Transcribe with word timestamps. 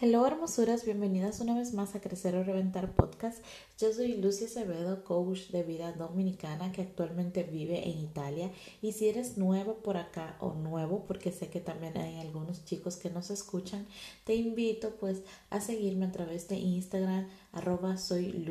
Hello 0.00 0.24
hermosuras, 0.24 0.84
bienvenidas 0.84 1.40
una 1.40 1.56
vez 1.56 1.74
más 1.74 1.96
a 1.96 2.00
Crecer 2.00 2.36
o 2.36 2.44
Reventar 2.44 2.94
Podcast. 2.94 3.42
Yo 3.80 3.92
soy 3.92 4.16
Lucia 4.18 4.46
Acevedo, 4.46 5.02
coach 5.02 5.48
de 5.48 5.64
vida 5.64 5.90
dominicana 5.90 6.70
que 6.70 6.82
actualmente 6.82 7.42
vive 7.42 7.88
en 7.88 7.98
Italia. 7.98 8.52
Y 8.80 8.92
si 8.92 9.08
eres 9.08 9.38
nuevo 9.38 9.78
por 9.78 9.96
acá 9.96 10.36
o 10.38 10.54
nuevo, 10.54 11.04
porque 11.08 11.32
sé 11.32 11.48
que 11.48 11.58
también 11.58 11.98
hay 11.98 12.20
algunos 12.20 12.64
chicos 12.64 12.94
que 12.94 13.10
nos 13.10 13.30
escuchan, 13.30 13.88
te 14.22 14.36
invito 14.36 14.94
pues 15.00 15.22
a 15.50 15.60
seguirme 15.60 16.06
a 16.06 16.12
través 16.12 16.46
de 16.46 16.58
Instagram, 16.58 17.28
arroba 17.50 17.96
soy. 17.96 18.46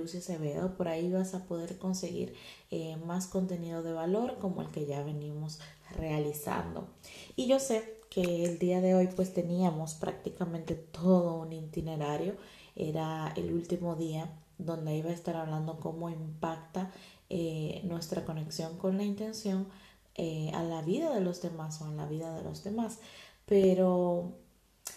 Por 0.76 0.90
ahí 0.90 1.10
vas 1.10 1.34
a 1.34 1.46
poder 1.46 1.78
conseguir 1.78 2.34
eh, 2.72 2.98
más 3.06 3.26
contenido 3.26 3.84
de 3.84 3.94
valor 3.94 4.38
como 4.40 4.62
el 4.62 4.68
que 4.68 4.86
ya 4.86 5.02
venimos 5.02 5.60
realizando. 5.96 6.90
Y 7.38 7.48
yo 7.48 7.58
sé 7.62 7.97
que 8.10 8.46
el 8.46 8.60
día 8.60 8.82
de 8.82 8.96
hoy 8.96 9.08
pues 9.16 9.34
teníamos 9.34 9.96
prácticamente 9.96 10.76
todo 10.76 11.36
un 11.42 11.54
itinerario. 11.54 12.36
Era 12.76 13.34
el 13.36 13.54
último 13.54 13.96
día 13.96 14.30
donde 14.58 14.96
iba 14.96 15.10
a 15.10 15.14
estar 15.14 15.36
hablando 15.36 15.80
cómo 15.80 16.10
impacta 16.10 16.92
eh, 17.30 17.82
nuestra 17.84 18.26
conexión 18.26 18.78
con 18.78 18.98
la 18.98 19.04
intención 19.04 19.68
eh, 20.16 20.52
a 20.54 20.64
la 20.64 20.82
vida 20.82 21.14
de 21.14 21.22
los 21.22 21.42
demás 21.42 21.82
o 21.82 21.86
en 21.86 21.98
la 21.98 22.06
vida 22.06 22.36
de 22.36 22.44
los 22.44 22.64
demás. 22.64 23.00
Pero 23.46 24.34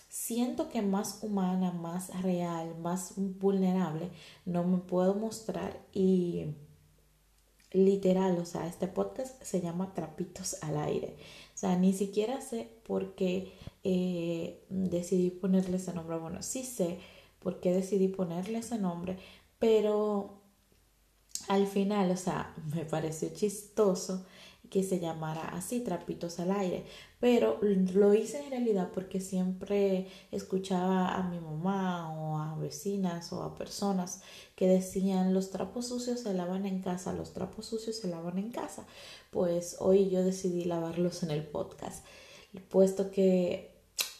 siento 0.08 0.68
que 0.68 0.82
más 0.82 1.18
humana, 1.22 1.72
más 1.72 2.22
real, 2.22 2.76
más 2.78 3.14
vulnerable 3.16 4.10
no 4.44 4.64
me 4.64 4.78
puedo 4.78 5.14
mostrar 5.14 5.80
y 5.92 6.46
literal, 7.72 8.38
o 8.38 8.44
sea, 8.44 8.66
este 8.66 8.88
podcast 8.88 9.42
se 9.42 9.60
llama 9.60 9.94
Trapitos 9.94 10.62
al 10.62 10.78
Aire. 10.78 11.16
O 11.54 11.58
sea, 11.58 11.76
ni 11.76 11.92
siquiera 11.92 12.40
sé 12.40 12.68
por 12.84 13.14
qué 13.14 13.52
eh, 13.84 14.64
decidí 14.68 15.30
ponerle 15.30 15.76
ese 15.76 15.92
nombre. 15.92 16.18
Bueno, 16.18 16.42
sí 16.42 16.64
sé 16.64 16.98
por 17.38 17.60
qué 17.60 17.72
decidí 17.72 18.08
ponerle 18.08 18.58
ese 18.58 18.78
nombre, 18.78 19.18
pero 19.58 20.40
al 21.48 21.66
final, 21.66 22.10
o 22.10 22.16
sea, 22.16 22.54
me 22.74 22.84
pareció 22.84 23.28
chistoso 23.30 24.24
que 24.70 24.84
se 24.84 25.00
llamara 25.00 25.48
así, 25.48 25.80
trapitos 25.80 26.38
al 26.38 26.52
aire, 26.52 26.84
pero 27.18 27.58
lo 27.60 28.14
hice 28.14 28.38
en 28.42 28.50
realidad 28.50 28.90
porque 28.94 29.20
siempre 29.20 30.06
escuchaba 30.30 31.16
a 31.16 31.28
mi 31.28 31.40
mamá 31.40 32.12
o 32.16 32.38
a 32.38 32.56
vecinas 32.56 33.32
o 33.32 33.42
a 33.42 33.56
personas 33.56 34.22
que 34.54 34.68
decían 34.68 35.34
los 35.34 35.50
trapos 35.50 35.88
sucios 35.88 36.20
se 36.20 36.32
lavan 36.32 36.66
en 36.66 36.80
casa, 36.80 37.12
los 37.12 37.32
trapos 37.32 37.66
sucios 37.66 37.96
se 37.96 38.08
lavan 38.08 38.38
en 38.38 38.52
casa, 38.52 38.86
pues 39.30 39.76
hoy 39.80 40.08
yo 40.08 40.22
decidí 40.22 40.64
lavarlos 40.64 41.24
en 41.24 41.32
el 41.32 41.42
podcast, 41.42 42.06
puesto 42.68 43.10
que 43.10 43.70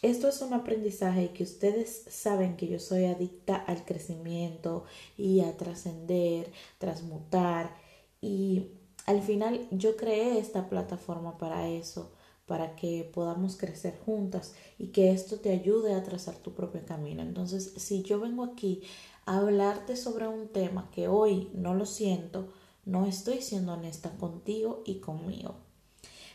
esto 0.01 0.27
es 0.27 0.41
un 0.41 0.53
aprendizaje 0.53 1.25
y 1.25 1.29
que 1.29 1.43
ustedes 1.43 2.05
saben 2.09 2.57
que 2.57 2.67
yo 2.67 2.79
soy 2.79 3.05
adicta 3.05 3.55
al 3.55 3.85
crecimiento 3.85 4.83
y 5.15 5.41
a 5.41 5.55
trascender, 5.55 6.51
transmutar 6.79 7.75
y 8.19 8.80
al 9.05 9.21
final 9.21 9.67
yo 9.71 9.95
creé 9.95 10.39
esta 10.39 10.69
plataforma 10.69 11.37
para 11.37 11.67
eso, 11.67 12.11
para 12.45 12.75
que 12.75 13.09
podamos 13.13 13.55
crecer 13.57 13.97
juntas 14.05 14.53
y 14.77 14.87
que 14.87 15.11
esto 15.11 15.37
te 15.37 15.51
ayude 15.51 15.93
a 15.93 16.03
trazar 16.03 16.35
tu 16.35 16.53
propio 16.53 16.85
camino. 16.85 17.21
Entonces, 17.21 17.73
si 17.77 18.03
yo 18.03 18.19
vengo 18.19 18.43
aquí 18.43 18.81
a 19.25 19.37
hablarte 19.37 19.95
sobre 19.95 20.27
un 20.27 20.49
tema 20.49 20.89
que 20.91 21.07
hoy 21.07 21.49
no 21.53 21.73
lo 21.73 21.85
siento, 21.85 22.49
no 22.85 23.05
estoy 23.05 23.41
siendo 23.41 23.73
honesta 23.73 24.11
contigo 24.17 24.81
y 24.85 24.95
conmigo. 24.95 25.55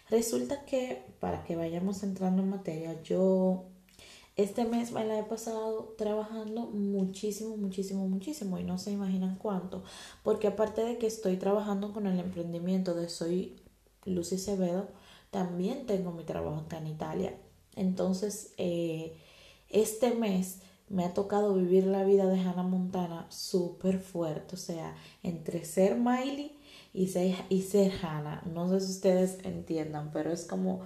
Resulta 0.08 0.64
que, 0.64 1.04
para 1.18 1.44
que 1.44 1.56
vayamos 1.56 2.02
entrando 2.02 2.42
en 2.42 2.50
materia, 2.50 3.02
yo 3.02 3.64
este 4.36 4.66
mes 4.66 4.92
me 4.92 5.04
la 5.04 5.18
he 5.18 5.22
pasado 5.22 5.94
trabajando 5.96 6.66
muchísimo, 6.66 7.56
muchísimo, 7.56 8.06
muchísimo 8.06 8.58
y 8.58 8.64
no 8.64 8.78
se 8.78 8.92
imaginan 8.92 9.36
cuánto, 9.36 9.82
porque 10.22 10.48
aparte 10.48 10.82
de 10.82 10.98
que 10.98 11.06
estoy 11.06 11.38
trabajando 11.38 11.92
con 11.92 12.06
el 12.06 12.20
emprendimiento 12.20 12.94
de 12.94 13.08
Soy 13.08 13.56
Lucy 14.04 14.34
Acevedo, 14.34 14.88
también 15.30 15.86
tengo 15.86 16.12
mi 16.12 16.24
trabajo 16.24 16.60
acá 16.60 16.78
en 16.78 16.86
Italia. 16.86 17.34
Entonces, 17.76 18.52
eh, 18.58 19.16
este 19.70 20.14
mes 20.14 20.60
me 20.88 21.04
ha 21.04 21.14
tocado 21.14 21.54
vivir 21.54 21.86
la 21.86 22.04
vida 22.04 22.26
de 22.26 22.38
Hannah 22.38 22.62
Montana 22.62 23.26
súper 23.30 23.98
fuerte, 24.00 24.54
o 24.54 24.58
sea, 24.58 24.94
entre 25.22 25.64
ser 25.64 25.96
Miley 25.96 26.56
y 26.92 27.08
ser, 27.08 27.36
y 27.48 27.62
ser 27.62 27.92
Hannah. 28.02 28.42
No 28.52 28.68
sé 28.68 28.80
si 28.80 28.92
ustedes 28.92 29.38
entiendan, 29.44 30.10
pero 30.12 30.30
es 30.30 30.44
como, 30.44 30.82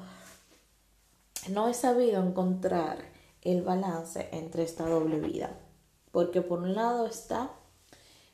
no 1.51 1.69
he 1.69 1.75
sabido 1.75 2.25
encontrar 2.25 3.20
el 3.43 3.63
balance 3.63 4.29
entre 4.33 4.63
esta 4.63 4.89
doble 4.89 5.21
vida. 5.21 5.59
Porque 6.13 6.43
por 6.43 6.61
un 6.61 6.75
lado 6.75 7.07
está 7.07 7.53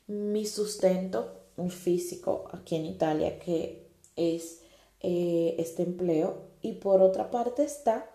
mi 0.06 0.46
sustento 0.46 1.42
físico 1.68 2.48
aquí 2.52 2.76
en 2.76 2.86
Italia, 2.86 3.38
que 3.38 3.88
es 4.16 4.62
eh, 5.00 5.54
este 5.58 5.82
empleo, 5.82 6.46
y 6.62 6.72
por 6.72 7.02
otra 7.02 7.30
parte 7.30 7.64
está 7.64 8.10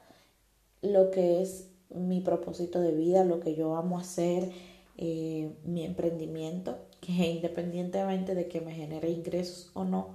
lo 0.82 1.12
que 1.12 1.42
es 1.42 1.68
mi 1.90 2.22
propósito 2.22 2.80
de 2.80 2.92
vida, 2.92 3.24
lo 3.24 3.40
que 3.40 3.56
yo 3.56 3.76
amo 3.76 4.00
hacer, 4.00 4.52
eh, 4.98 5.52
mi 5.64 5.84
emprendimiento, 5.84 6.78
que 7.00 7.12
independientemente 7.36 8.36
de 8.36 8.48
que 8.48 8.62
me 8.62 8.74
genere 8.74 9.10
ingresos 9.10 9.72
o 9.74 9.84
no, 9.84 10.10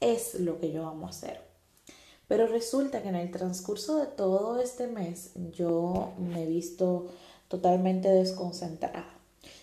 es 0.00 0.38
lo 0.40 0.58
que 0.58 0.72
yo 0.72 0.86
amo 0.86 1.08
hacer. 1.08 1.51
Pero 2.28 2.46
resulta 2.46 3.02
que 3.02 3.08
en 3.08 3.16
el 3.16 3.30
transcurso 3.30 3.98
de 3.98 4.06
todo 4.06 4.60
este 4.60 4.86
mes 4.86 5.32
yo 5.52 6.12
me 6.18 6.44
he 6.44 6.46
visto 6.46 7.08
totalmente 7.48 8.08
desconcentrada. 8.08 9.08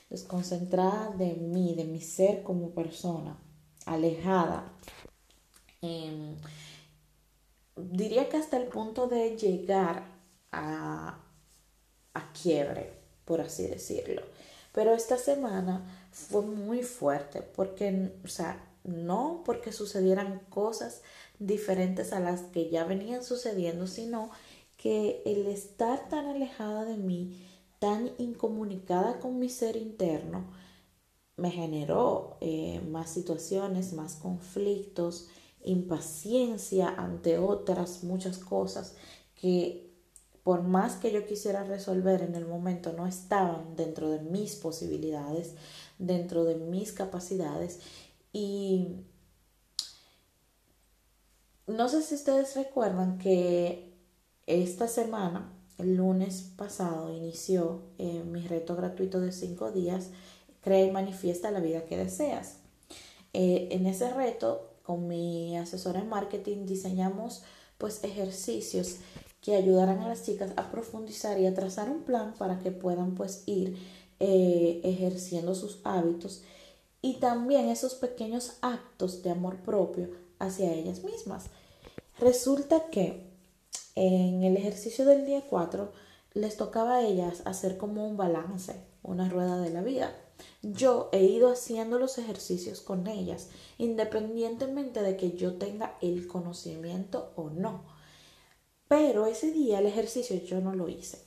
Desconcentrada 0.09 1.09
de 1.17 1.33
mí, 1.33 1.73
de 1.75 1.85
mi 1.85 2.01
ser 2.01 2.43
como 2.43 2.71
persona, 2.71 3.37
alejada. 3.85 4.71
Em, 5.81 6.35
diría 7.75 8.29
que 8.29 8.37
hasta 8.37 8.57
el 8.57 8.67
punto 8.67 9.07
de 9.07 9.37
llegar 9.37 10.03
a, 10.51 11.19
a 12.13 12.33
quiebre, 12.33 12.93
por 13.25 13.41
así 13.41 13.67
decirlo. 13.67 14.21
Pero 14.73 14.93
esta 14.93 15.17
semana 15.17 15.83
fue 16.11 16.41
muy 16.41 16.83
fuerte 16.83 17.41
porque, 17.41 18.13
o 18.23 18.27
sea, 18.27 18.63
no 18.83 19.41
porque 19.45 19.71
sucedieran 19.71 20.39
cosas 20.49 21.01
diferentes 21.39 22.13
a 22.13 22.19
las 22.19 22.41
que 22.43 22.69
ya 22.69 22.83
venían 22.83 23.23
sucediendo, 23.23 23.87
sino 23.87 24.29
que 24.77 25.21
el 25.25 25.47
estar 25.47 26.07
tan 26.09 26.27
alejada 26.27 26.85
de 26.85 26.97
mí, 26.97 27.45
tan 27.79 28.11
incomunicada 28.17 29.19
con 29.19 29.39
mi 29.39 29.49
ser 29.49 29.75
interno, 29.75 30.51
me 31.37 31.51
generó 31.51 32.37
eh, 32.41 32.81
más 32.89 33.09
situaciones, 33.09 33.93
más 33.93 34.15
conflictos, 34.15 35.29
impaciencia 35.63 36.89
ante 36.89 37.37
otras 37.37 38.03
muchas 38.03 38.37
cosas 38.37 38.95
que 39.35 39.89
por 40.43 40.63
más 40.63 40.95
que 40.95 41.11
yo 41.11 41.25
quisiera 41.25 41.63
resolver 41.63 42.21
en 42.21 42.35
el 42.35 42.45
momento 42.45 42.93
no 42.93 43.05
estaban 43.05 43.75
dentro 43.75 44.09
de 44.09 44.19
mis 44.19 44.55
posibilidades, 44.55 45.55
dentro 45.97 46.43
de 46.43 46.55
mis 46.55 46.91
capacidades. 46.91 47.79
Y 48.33 48.87
no 51.69 51.89
sé 51.89 52.01
si 52.01 52.15
ustedes 52.15 52.55
recuerdan 52.55 53.17
que 53.17 53.93
esta 54.47 54.87
semana, 54.87 55.53
el 55.77 55.95
lunes 55.95 56.53
pasado, 56.57 57.13
inició 57.15 57.83
eh, 57.97 58.23
mi 58.25 58.47
reto 58.47 58.75
gratuito 58.75 59.19
de 59.19 59.31
cinco 59.31 59.71
días, 59.71 60.09
Crea 60.61 60.85
y 60.85 60.91
manifiesta 60.91 61.51
la 61.51 61.61
vida 61.61 61.85
que 61.85 61.95
deseas. 61.95 62.57
Eh, 63.31 63.69
en 63.71 63.85
ese 63.85 64.13
reto, 64.13 64.73
con 64.83 65.07
mi 65.07 65.57
asesora 65.57 66.01
en 66.01 66.09
marketing, 66.09 66.65
diseñamos 66.65 67.43
pues 67.77 68.03
ejercicios 68.03 68.97
que 69.41 69.55
ayudarán 69.55 69.99
a 69.99 70.09
las 70.09 70.25
chicas 70.25 70.51
a 70.57 70.69
profundizar 70.69 71.39
y 71.39 71.45
a 71.45 71.53
trazar 71.53 71.89
un 71.89 72.03
plan 72.03 72.33
para 72.37 72.59
que 72.59 72.71
puedan 72.71 73.15
pues 73.15 73.43
ir 73.45 73.77
eh, 74.19 74.81
ejerciendo 74.83 75.55
sus 75.55 75.79
hábitos 75.85 76.43
y 77.01 77.15
también 77.15 77.69
esos 77.69 77.95
pequeños 77.95 78.57
actos 78.61 79.23
de 79.23 79.31
amor 79.31 79.57
propio 79.57 80.09
hacia 80.39 80.73
ellas 80.73 81.03
mismas. 81.03 81.45
Resulta 82.19 82.89
que 82.89 83.29
en 83.95 84.43
el 84.43 84.57
ejercicio 84.57 85.05
del 85.05 85.25
día 85.25 85.45
4 85.49 85.91
les 86.33 86.57
tocaba 86.57 86.97
a 86.97 87.01
ellas 87.01 87.41
hacer 87.45 87.77
como 87.77 88.07
un 88.07 88.17
balance, 88.17 88.75
una 89.03 89.29
rueda 89.29 89.59
de 89.59 89.69
la 89.69 89.81
vida. 89.81 90.15
Yo 90.61 91.09
he 91.11 91.23
ido 91.23 91.51
haciendo 91.51 91.99
los 91.99 92.17
ejercicios 92.17 92.81
con 92.81 93.07
ellas, 93.07 93.49
independientemente 93.77 95.01
de 95.01 95.17
que 95.17 95.31
yo 95.31 95.55
tenga 95.55 95.97
el 96.01 96.27
conocimiento 96.27 97.31
o 97.35 97.49
no. 97.49 97.83
Pero 98.87 99.25
ese 99.25 99.51
día 99.51 99.79
el 99.79 99.85
ejercicio 99.85 100.35
yo 100.43 100.61
no 100.61 100.73
lo 100.75 100.89
hice. 100.89 101.19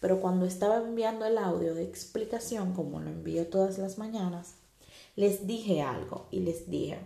Pero 0.00 0.20
cuando 0.20 0.46
estaba 0.46 0.78
enviando 0.78 1.24
el 1.24 1.38
audio 1.38 1.74
de 1.74 1.84
explicación, 1.84 2.74
como 2.74 3.00
lo 3.00 3.10
envío 3.10 3.46
todas 3.46 3.78
las 3.78 3.98
mañanas, 3.98 4.54
les 5.18 5.48
dije 5.48 5.82
algo 5.82 6.28
y 6.30 6.38
les 6.38 6.70
dije, 6.70 7.00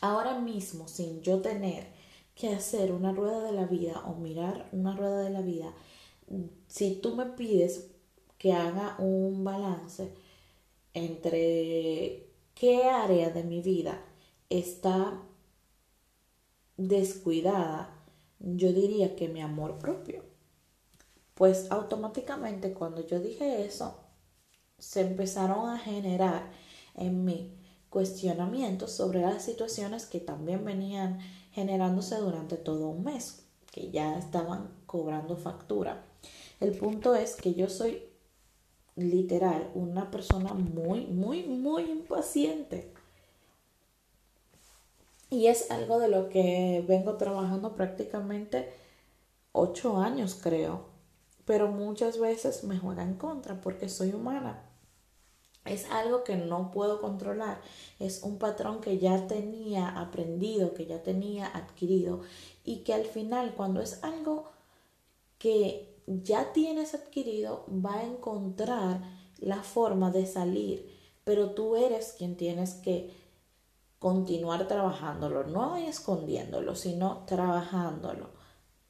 ahora 0.00 0.38
mismo 0.38 0.88
sin 0.88 1.20
yo 1.20 1.42
tener 1.42 1.92
que 2.34 2.48
hacer 2.48 2.92
una 2.92 3.12
rueda 3.12 3.42
de 3.42 3.52
la 3.52 3.66
vida 3.66 4.02
o 4.06 4.14
mirar 4.14 4.70
una 4.72 4.96
rueda 4.96 5.20
de 5.20 5.28
la 5.28 5.42
vida, 5.42 5.74
si 6.66 6.94
tú 6.94 7.14
me 7.14 7.26
pides 7.26 7.90
que 8.38 8.54
haga 8.54 8.96
un 9.00 9.44
balance 9.44 10.14
entre 10.94 12.30
qué 12.54 12.84
área 12.84 13.28
de 13.28 13.44
mi 13.44 13.60
vida 13.60 14.02
está 14.48 15.22
descuidada, 16.78 18.02
yo 18.38 18.72
diría 18.72 19.14
que 19.14 19.28
mi 19.28 19.42
amor 19.42 19.78
propio. 19.78 20.24
Pues 21.34 21.70
automáticamente 21.70 22.72
cuando 22.72 23.06
yo 23.06 23.20
dije 23.20 23.66
eso, 23.66 23.94
se 24.78 25.02
empezaron 25.02 25.68
a 25.68 25.78
generar 25.78 26.50
en 26.98 27.24
mí 27.24 27.54
cuestionamientos 27.90 28.92
sobre 28.92 29.22
las 29.22 29.42
situaciones 29.44 30.06
que 30.06 30.20
también 30.20 30.64
venían 30.64 31.20
generándose 31.52 32.16
durante 32.16 32.56
todo 32.56 32.88
un 32.88 33.04
mes, 33.04 33.44
que 33.72 33.90
ya 33.90 34.18
estaban 34.18 34.70
cobrando 34.86 35.36
factura. 35.36 36.04
El 36.60 36.72
punto 36.76 37.14
es 37.14 37.36
que 37.36 37.54
yo 37.54 37.68
soy 37.68 38.02
literal 38.96 39.70
una 39.74 40.10
persona 40.10 40.52
muy, 40.54 41.06
muy, 41.06 41.44
muy 41.44 41.84
impaciente. 41.84 42.92
Y 45.30 45.46
es 45.46 45.70
algo 45.70 45.98
de 45.98 46.08
lo 46.08 46.28
que 46.28 46.84
vengo 46.88 47.16
trabajando 47.16 47.74
prácticamente 47.74 48.72
ocho 49.52 49.98
años, 49.98 50.38
creo. 50.42 50.86
Pero 51.44 51.68
muchas 51.68 52.18
veces 52.18 52.64
me 52.64 52.78
juega 52.78 53.02
en 53.02 53.14
contra 53.14 53.60
porque 53.60 53.88
soy 53.88 54.12
humana. 54.12 54.67
Es 55.68 55.90
algo 55.90 56.24
que 56.24 56.36
no 56.36 56.70
puedo 56.70 57.00
controlar. 57.00 57.60
Es 57.98 58.22
un 58.22 58.38
patrón 58.38 58.80
que 58.80 58.98
ya 58.98 59.26
tenía 59.26 59.88
aprendido, 59.88 60.74
que 60.74 60.86
ya 60.86 61.02
tenía 61.02 61.46
adquirido. 61.46 62.22
Y 62.64 62.78
que 62.78 62.94
al 62.94 63.04
final, 63.04 63.54
cuando 63.54 63.80
es 63.80 64.02
algo 64.02 64.50
que 65.38 65.96
ya 66.06 66.52
tienes 66.52 66.94
adquirido, 66.94 67.66
va 67.68 67.94
a 67.96 68.04
encontrar 68.04 69.00
la 69.38 69.62
forma 69.62 70.10
de 70.10 70.26
salir. 70.26 70.90
Pero 71.24 71.50
tú 71.50 71.76
eres 71.76 72.14
quien 72.16 72.36
tienes 72.36 72.74
que 72.74 73.12
continuar 73.98 74.68
trabajándolo, 74.68 75.44
no 75.44 75.76
escondiéndolo, 75.76 76.74
sino 76.74 77.24
trabajándolo 77.26 78.28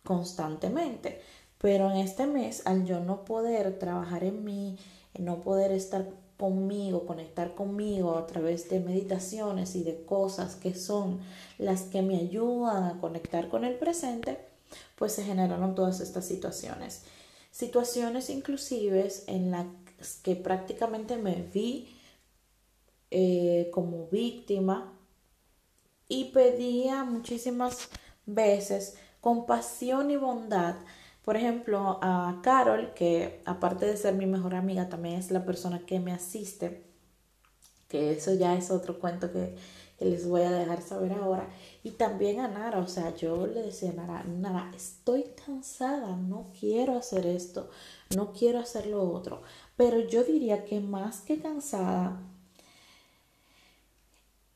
constantemente. 0.04 1.20
Pero 1.58 1.90
en 1.90 1.98
este 1.98 2.26
mes, 2.26 2.66
al 2.66 2.84
yo 2.84 3.00
no 3.00 3.24
poder 3.24 3.78
trabajar 3.78 4.24
en 4.24 4.44
mí, 4.44 4.78
no 5.18 5.40
poder 5.40 5.72
estar 5.72 6.06
conmigo, 6.38 7.04
conectar 7.04 7.54
conmigo 7.54 8.16
a 8.16 8.26
través 8.26 8.70
de 8.70 8.80
meditaciones 8.80 9.74
y 9.74 9.82
de 9.82 10.04
cosas 10.04 10.54
que 10.54 10.74
son 10.74 11.20
las 11.58 11.82
que 11.82 12.00
me 12.00 12.16
ayudan 12.16 12.84
a 12.84 13.00
conectar 13.00 13.48
con 13.48 13.64
el 13.64 13.74
presente, 13.74 14.38
pues 14.96 15.12
se 15.12 15.24
generaron 15.24 15.74
todas 15.74 16.00
estas 16.00 16.24
situaciones. 16.26 17.02
Situaciones 17.50 18.30
inclusive 18.30 19.08
en 19.26 19.50
las 19.50 19.66
que 20.22 20.36
prácticamente 20.36 21.16
me 21.16 21.42
vi 21.42 21.88
eh, 23.10 23.70
como 23.72 24.06
víctima 24.06 24.92
y 26.08 26.26
pedía 26.26 27.04
muchísimas 27.04 27.88
veces 28.26 28.96
compasión 29.20 30.10
y 30.10 30.16
bondad. 30.16 30.76
Por 31.28 31.36
ejemplo, 31.36 31.98
a 32.00 32.40
Carol, 32.42 32.94
que 32.94 33.42
aparte 33.44 33.84
de 33.84 33.98
ser 33.98 34.14
mi 34.14 34.24
mejor 34.24 34.54
amiga, 34.54 34.88
también 34.88 35.16
es 35.16 35.30
la 35.30 35.44
persona 35.44 35.84
que 35.84 36.00
me 36.00 36.10
asiste, 36.10 36.86
que 37.86 38.12
eso 38.12 38.32
ya 38.32 38.54
es 38.54 38.70
otro 38.70 38.98
cuento 38.98 39.30
que, 39.30 39.54
les 40.00 40.26
voy 40.26 40.40
a 40.40 40.50
dejar 40.50 40.80
saber 40.80 41.12
ahora. 41.12 41.46
Y 41.82 41.90
también 41.90 42.40
a 42.40 42.48
Nara, 42.48 42.78
o 42.78 42.88
sea, 42.88 43.14
yo 43.14 43.46
le 43.46 43.60
decía 43.60 43.90
a 43.90 43.92
Nara, 43.92 44.24
Nara, 44.24 44.72
estoy 44.74 45.24
cansada, 45.44 46.16
no 46.16 46.46
quiero 46.58 46.96
hacer 46.96 47.26
esto, 47.26 47.68
no 48.16 48.32
quiero 48.32 48.60
hacer 48.60 48.86
lo 48.86 49.12
otro. 49.12 49.42
Pero 49.76 50.00
yo 50.00 50.24
diría 50.24 50.64
que 50.64 50.80
más 50.80 51.20
que 51.20 51.40
cansada, 51.42 52.22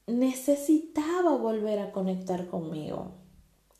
necesitaba 0.06 1.36
volver 1.36 1.80
a 1.80 1.92
conectar 1.92 2.46
conmigo. 2.46 3.21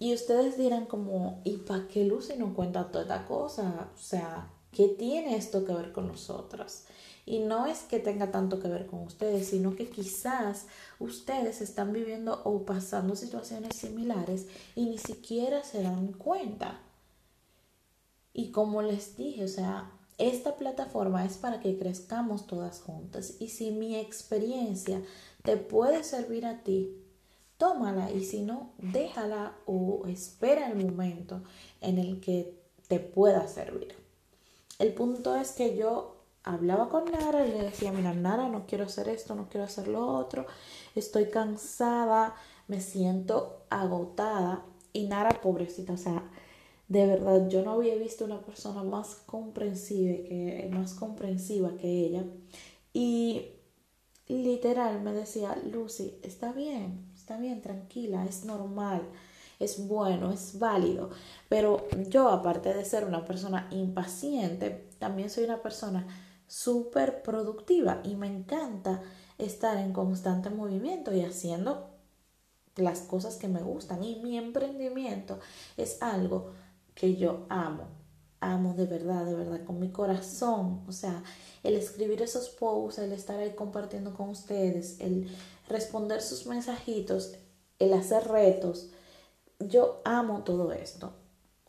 Y 0.02 0.12
ustedes 0.14 0.58
dirán 0.58 0.86
como, 0.86 1.40
¿y 1.44 1.58
para 1.58 1.86
qué 1.86 2.04
Lucy 2.04 2.32
no 2.36 2.54
cuenta 2.54 2.90
toda 2.90 3.02
esta 3.02 3.24
cosa? 3.24 3.88
O 3.94 4.02
sea, 4.02 4.50
¿qué 4.72 4.88
tiene 4.88 5.36
esto 5.36 5.64
que 5.64 5.72
ver 5.72 5.92
con 5.92 6.08
nosotras? 6.08 6.86
Y 7.24 7.38
no 7.38 7.66
es 7.66 7.82
que 7.82 8.00
tenga 8.00 8.32
tanto 8.32 8.58
que 8.58 8.66
ver 8.66 8.88
con 8.88 9.02
ustedes, 9.04 9.46
sino 9.46 9.76
que 9.76 9.88
quizás 9.88 10.66
ustedes 10.98 11.60
están 11.60 11.92
viviendo 11.92 12.42
o 12.42 12.64
pasando 12.64 13.14
situaciones 13.14 13.76
similares 13.76 14.48
y 14.74 14.86
ni 14.86 14.98
siquiera 14.98 15.62
se 15.62 15.84
dan 15.84 16.12
cuenta. 16.14 16.80
Y 18.32 18.50
como 18.50 18.82
les 18.82 19.16
dije, 19.16 19.44
o 19.44 19.48
sea, 19.48 19.92
esta 20.18 20.56
plataforma 20.56 21.24
es 21.24 21.36
para 21.36 21.60
que 21.60 21.78
crezcamos 21.78 22.48
todas 22.48 22.80
juntas. 22.80 23.34
Y 23.38 23.50
si 23.50 23.70
mi 23.70 23.94
experiencia 23.94 25.00
te 25.44 25.56
puede 25.56 26.02
servir 26.02 26.44
a 26.44 26.64
ti, 26.64 27.01
tómala 27.62 28.10
y 28.10 28.24
si 28.24 28.42
no, 28.42 28.72
déjala 28.78 29.56
o 29.66 30.02
espera 30.08 30.68
el 30.68 30.84
momento 30.84 31.44
en 31.80 31.98
el 31.98 32.20
que 32.20 32.58
te 32.88 32.98
pueda 32.98 33.46
servir. 33.46 33.94
El 34.80 34.92
punto 34.94 35.36
es 35.36 35.52
que 35.52 35.76
yo 35.76 36.16
hablaba 36.42 36.88
con 36.88 37.04
Nara 37.04 37.46
y 37.46 37.52
le 37.52 37.62
decía, 37.62 37.92
mira, 37.92 38.14
Nara, 38.14 38.48
no 38.48 38.66
quiero 38.66 38.86
hacer 38.86 39.08
esto, 39.08 39.36
no 39.36 39.48
quiero 39.48 39.64
hacer 39.64 39.86
lo 39.86 40.04
otro, 40.08 40.44
estoy 40.96 41.26
cansada, 41.26 42.34
me 42.66 42.80
siento 42.80 43.62
agotada. 43.70 44.64
Y 44.92 45.06
Nara, 45.06 45.40
pobrecita, 45.40 45.92
o 45.92 45.96
sea, 45.96 46.20
de 46.88 47.06
verdad, 47.06 47.48
yo 47.48 47.62
no 47.62 47.74
había 47.74 47.94
visto 47.94 48.24
una 48.24 48.40
persona 48.40 48.82
más 48.82 49.14
comprensiva 49.24 50.16
que, 50.28 50.68
más 50.72 50.94
comprensiva 50.94 51.76
que 51.76 52.06
ella. 52.06 52.24
Y 52.92 53.52
literal 54.26 55.00
me 55.00 55.12
decía, 55.12 55.56
Lucy, 55.70 56.18
está 56.24 56.52
bien, 56.52 57.11
está 57.22 57.36
bien, 57.38 57.62
tranquila, 57.62 58.24
es 58.24 58.44
normal, 58.44 59.02
es 59.60 59.86
bueno, 59.86 60.32
es 60.32 60.58
válido. 60.58 61.10
Pero 61.48 61.86
yo, 62.08 62.28
aparte 62.28 62.74
de 62.74 62.84
ser 62.84 63.04
una 63.04 63.24
persona 63.24 63.68
impaciente, 63.70 64.88
también 64.98 65.30
soy 65.30 65.44
una 65.44 65.62
persona 65.62 66.04
súper 66.48 67.22
productiva 67.22 68.00
y 68.02 68.16
me 68.16 68.26
encanta 68.26 69.02
estar 69.38 69.78
en 69.78 69.92
constante 69.92 70.50
movimiento 70.50 71.14
y 71.14 71.22
haciendo 71.22 71.90
las 72.74 73.02
cosas 73.02 73.36
que 73.36 73.46
me 73.46 73.62
gustan. 73.62 74.02
Y 74.02 74.16
mi 74.16 74.36
emprendimiento 74.36 75.38
es 75.76 76.02
algo 76.02 76.50
que 76.96 77.14
yo 77.14 77.46
amo, 77.48 77.84
amo 78.40 78.74
de 78.74 78.86
verdad, 78.86 79.24
de 79.24 79.34
verdad, 79.34 79.64
con 79.64 79.78
mi 79.78 79.92
corazón. 79.92 80.82
O 80.88 80.92
sea, 80.92 81.22
el 81.62 81.76
escribir 81.76 82.20
esos 82.20 82.48
posts, 82.48 82.98
el 82.98 83.12
estar 83.12 83.38
ahí 83.38 83.54
compartiendo 83.54 84.12
con 84.12 84.28
ustedes, 84.30 84.98
el 85.00 85.30
responder 85.72 86.22
sus 86.22 86.46
mensajitos, 86.46 87.34
el 87.78 87.92
hacer 87.94 88.28
retos. 88.28 88.90
Yo 89.58 90.00
amo 90.04 90.44
todo 90.44 90.72
esto. 90.72 91.14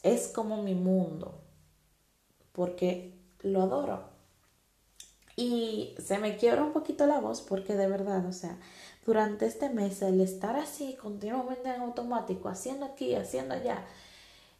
Es 0.03 0.27
como 0.27 0.61
mi 0.61 0.75
mundo, 0.75 1.41
porque 2.51 3.17
lo 3.41 3.61
adoro. 3.61 4.03
Y 5.35 5.95
se 6.03 6.19
me 6.19 6.37
quiebra 6.37 6.63
un 6.63 6.73
poquito 6.73 7.07
la 7.07 7.19
voz 7.19 7.41
porque 7.41 7.75
de 7.75 7.87
verdad, 7.87 8.25
o 8.27 8.33
sea, 8.33 8.59
durante 9.05 9.47
este 9.47 9.69
mes 9.69 10.01
el 10.01 10.21
estar 10.21 10.55
así 10.55 10.95
continuamente 10.95 11.73
en 11.73 11.81
automático, 11.81 12.49
haciendo 12.49 12.85
aquí, 12.85 13.15
haciendo 13.15 13.55
allá, 13.55 13.83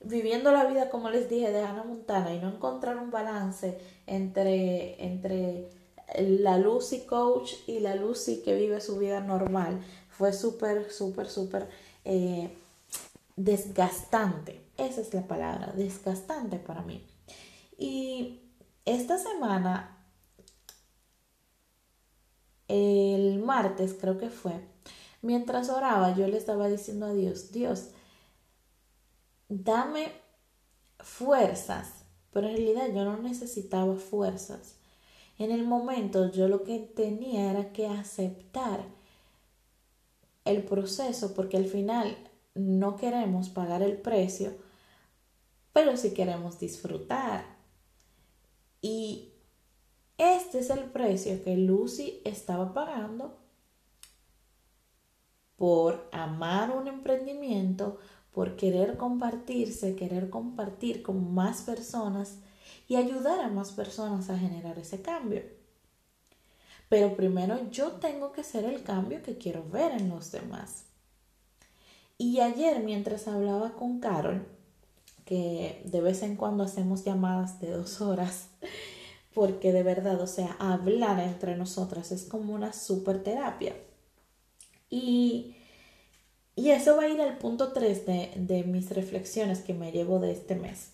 viviendo 0.02 0.52
la 0.52 0.66
vida, 0.66 0.90
como 0.90 1.10
les 1.10 1.30
dije, 1.30 1.52
de 1.52 1.62
Ana 1.62 1.84
Montana 1.84 2.34
y 2.34 2.40
no 2.40 2.50
encontrar 2.50 2.98
un 2.98 3.12
balance 3.12 3.80
entre, 4.08 5.04
entre 5.06 5.70
la 6.18 6.58
Lucy 6.58 7.02
coach 7.06 7.54
y 7.68 7.80
la 7.80 7.96
Lucy 7.96 8.42
que 8.44 8.56
vive 8.56 8.82
su 8.82 8.98
vida 8.98 9.20
normal, 9.20 9.84
fue 10.10 10.34
súper, 10.34 10.92
súper, 10.92 11.30
súper 11.30 11.70
eh, 12.06 12.56
desgastante. 13.36 14.62
Esa 14.78 15.02
es 15.02 15.14
la 15.14 15.28
palabra, 15.28 15.74
desgastante 15.76 16.58
para 16.58 16.82
mí. 16.82 17.06
Y 17.78 18.42
esta 18.86 19.18
semana, 19.18 19.98
el 22.68 23.40
martes 23.40 23.96
creo 24.00 24.18
que 24.18 24.30
fue, 24.30 24.54
mientras 25.22 25.70
oraba, 25.70 26.16
yo 26.16 26.28
le 26.28 26.38
estaba 26.38 26.68
diciendo 26.70 27.08
a 27.08 27.14
Dios, 27.14 27.52
Dios, 27.52 27.90
dame 29.50 30.12
fuerzas, 31.00 31.90
pero 32.32 32.48
en 32.48 32.56
realidad 32.56 32.88
yo 32.94 33.04
no 33.06 33.18
necesitaba 33.18 33.96
fuerzas. 33.96 34.76
En 35.38 35.52
el 35.52 35.66
momento 35.66 36.32
yo 36.32 36.48
lo 36.48 36.64
que 36.64 36.80
tenía 36.80 37.52
era 37.52 37.74
que 37.74 37.88
aceptar 37.88 38.86
el 40.46 40.64
proceso 40.64 41.34
porque 41.34 41.58
al 41.58 41.66
final 41.66 42.16
no 42.56 42.98
queremos 42.98 43.50
pagar 43.50 43.82
el 43.82 43.98
precio, 43.98 44.54
pero 45.72 45.98
sí 45.98 46.14
queremos 46.14 46.60
disfrutar. 46.60 47.46
Y 48.82 49.34
este 50.18 50.60
es 50.60 50.70
el 50.70 50.86
precio 50.86 51.44
que 51.44 51.58
Lucy 51.58 52.22
estaba 52.26 52.74
pagando 52.74 53.38
por 55.56 56.10
amar 56.12 56.76
un 56.76 56.88
emprendimiento, 56.88 57.98
por 58.32 58.56
querer 58.56 58.98
compartirse, 58.98 59.96
querer 59.96 60.30
compartir 60.30 61.02
con 61.02 61.34
más 61.34 61.62
personas 61.62 62.40
y 62.88 62.96
ayudar 62.96 63.40
a 63.40 63.50
más 63.50 63.72
personas 63.72 64.30
a 64.30 64.38
generar 64.38 64.78
ese 64.78 65.02
cambio. 65.02 65.44
Pero 66.90 67.16
primero 67.16 67.70
yo 67.72 67.94
tengo 67.94 68.32
que 68.32 68.44
ser 68.44 68.66
el 68.66 68.84
cambio 68.84 69.24
que 69.24 69.38
quiero 69.38 69.68
ver 69.70 69.94
en 69.94 70.10
los 70.10 70.32
demás. 70.32 70.86
Y 72.18 72.40
ayer 72.40 72.84
mientras 72.84 73.28
hablaba 73.28 73.74
con 73.74 74.00
Carol, 74.00 74.46
que 75.26 75.82
de 75.86 76.02
vez 76.02 76.22
en 76.22 76.36
cuando 76.36 76.64
hacemos 76.64 77.04
llamadas 77.04 77.60
de 77.60 77.72
dos 77.72 78.02
horas, 78.02 78.50
porque 79.34 79.72
de 79.72 79.84
verdad, 79.84 80.22
o 80.22 80.28
sea, 80.28 80.56
hablar 80.60 81.20
entre 81.20 81.56
nosotras 81.56 82.12
es 82.12 82.26
como 82.26 82.54
una 82.54 82.74
super 82.74 83.24
terapia. 83.24 83.76
Y, 84.90 85.56
y 86.56 86.70
eso 86.70 86.96
va 86.96 87.04
a 87.04 87.10
ir 87.10 87.20
al 87.20 87.40
punto 87.40 87.74
3 87.74 88.06
de, 88.06 88.32
de 88.36 88.64
mis 88.64 88.92
reflexiones 88.92 89.62
que 89.62 89.74
me 89.74 89.92
llevo 89.92 90.20
de 90.20 90.32
este 90.32 90.56
mes. 90.56 90.93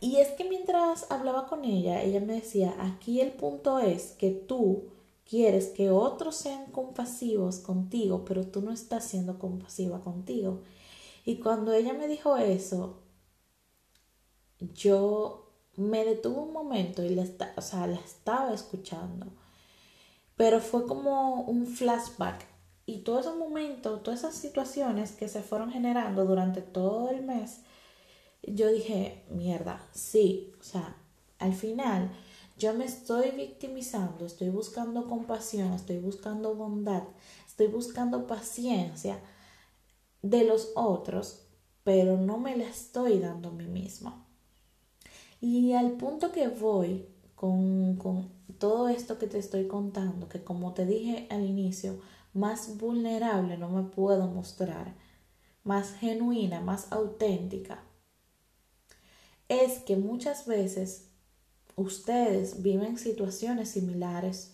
Y 0.00 0.16
es 0.16 0.28
que 0.28 0.44
mientras 0.44 1.10
hablaba 1.10 1.46
con 1.46 1.64
ella, 1.64 2.02
ella 2.02 2.20
me 2.20 2.34
decía, 2.34 2.74
aquí 2.78 3.20
el 3.20 3.32
punto 3.32 3.78
es 3.78 4.12
que 4.12 4.30
tú 4.30 4.84
quieres 5.28 5.68
que 5.68 5.90
otros 5.90 6.36
sean 6.36 6.66
compasivos 6.72 7.58
contigo, 7.58 8.24
pero 8.24 8.46
tú 8.46 8.62
no 8.62 8.72
estás 8.72 9.04
siendo 9.04 9.38
compasiva 9.38 10.00
contigo. 10.00 10.62
Y 11.24 11.36
cuando 11.36 11.72
ella 11.72 11.92
me 11.92 12.08
dijo 12.08 12.36
eso, 12.36 12.96
yo 14.74 15.50
me 15.76 16.04
detuve 16.04 16.40
un 16.40 16.52
momento 16.52 17.04
y 17.04 17.14
la, 17.14 17.24
o 17.56 17.60
sea, 17.62 17.86
la 17.86 17.98
estaba 18.00 18.52
escuchando. 18.52 19.26
Pero 20.36 20.60
fue 20.60 20.86
como 20.86 21.42
un 21.42 21.66
flashback. 21.66 22.46
Y 22.86 22.98
todos 22.98 23.20
esos 23.26 23.36
momentos, 23.38 24.02
todas 24.02 24.20
esas 24.20 24.34
situaciones 24.34 25.12
que 25.12 25.28
se 25.28 25.42
fueron 25.42 25.70
generando 25.70 26.24
durante 26.24 26.62
todo 26.62 27.10
el 27.10 27.22
mes, 27.22 27.60
yo 28.42 28.70
dije, 28.70 29.24
mierda, 29.30 29.86
sí, 29.92 30.52
o 30.60 30.62
sea, 30.62 30.96
al 31.38 31.54
final 31.54 32.10
yo 32.58 32.74
me 32.74 32.84
estoy 32.84 33.30
victimizando, 33.30 34.26
estoy 34.26 34.50
buscando 34.50 35.08
compasión, 35.08 35.72
estoy 35.72 35.98
buscando 35.98 36.54
bondad, 36.54 37.04
estoy 37.46 37.68
buscando 37.68 38.26
paciencia 38.26 39.18
de 40.22 40.44
los 40.44 40.72
otros, 40.74 41.40
pero 41.84 42.18
no 42.18 42.38
me 42.38 42.56
la 42.56 42.68
estoy 42.68 43.18
dando 43.18 43.48
a 43.48 43.52
mí 43.52 43.66
misma. 43.66 44.26
Y 45.40 45.72
al 45.72 45.92
punto 45.92 46.32
que 46.32 46.48
voy 46.48 47.06
con, 47.34 47.96
con 47.96 48.28
todo 48.58 48.88
esto 48.88 49.18
que 49.18 49.26
te 49.26 49.38
estoy 49.38 49.66
contando, 49.66 50.28
que 50.28 50.44
como 50.44 50.74
te 50.74 50.84
dije 50.84 51.26
al 51.30 51.46
inicio, 51.46 51.98
más 52.34 52.76
vulnerable 52.76 53.56
no 53.56 53.70
me 53.70 53.84
puedo 53.84 54.26
mostrar, 54.26 54.94
más 55.64 55.94
genuina, 55.94 56.60
más 56.60 56.92
auténtica, 56.92 57.82
es 59.50 59.80
que 59.80 59.96
muchas 59.96 60.46
veces 60.46 61.08
ustedes 61.74 62.62
viven 62.62 62.96
situaciones 62.96 63.70
similares, 63.70 64.52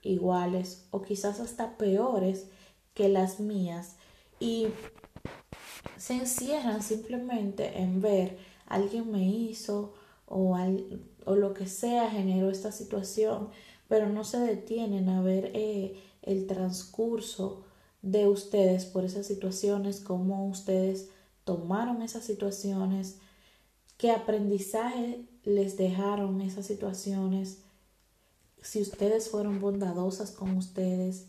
iguales 0.00 0.86
o 0.92 1.02
quizás 1.02 1.40
hasta 1.40 1.76
peores 1.76 2.46
que 2.94 3.08
las 3.08 3.40
mías 3.40 3.96
y 4.38 4.68
se 5.96 6.14
encierran 6.14 6.82
simplemente 6.82 7.80
en 7.80 8.00
ver 8.00 8.38
alguien 8.66 9.10
me 9.10 9.28
hizo 9.28 9.92
o, 10.26 10.56
o 11.24 11.34
lo 11.34 11.52
que 11.52 11.66
sea 11.66 12.08
generó 12.08 12.50
esta 12.50 12.70
situación, 12.70 13.48
pero 13.88 14.08
no 14.08 14.22
se 14.22 14.38
detienen 14.38 15.08
a 15.08 15.20
ver 15.20 15.50
eh, 15.52 16.00
el 16.22 16.46
transcurso 16.46 17.64
de 18.02 18.28
ustedes 18.28 18.84
por 18.84 19.04
esas 19.04 19.26
situaciones, 19.26 19.98
cómo 19.98 20.46
ustedes 20.46 21.08
tomaron 21.44 22.02
esas 22.02 22.24
situaciones, 22.24 23.18
qué 23.96 24.10
aprendizaje 24.10 25.24
les 25.44 25.76
dejaron 25.76 26.40
esas 26.40 26.66
situaciones, 26.66 27.58
si 28.62 28.80
ustedes 28.82 29.30
fueron 29.30 29.60
bondadosas 29.60 30.32
con 30.32 30.56
ustedes, 30.56 31.26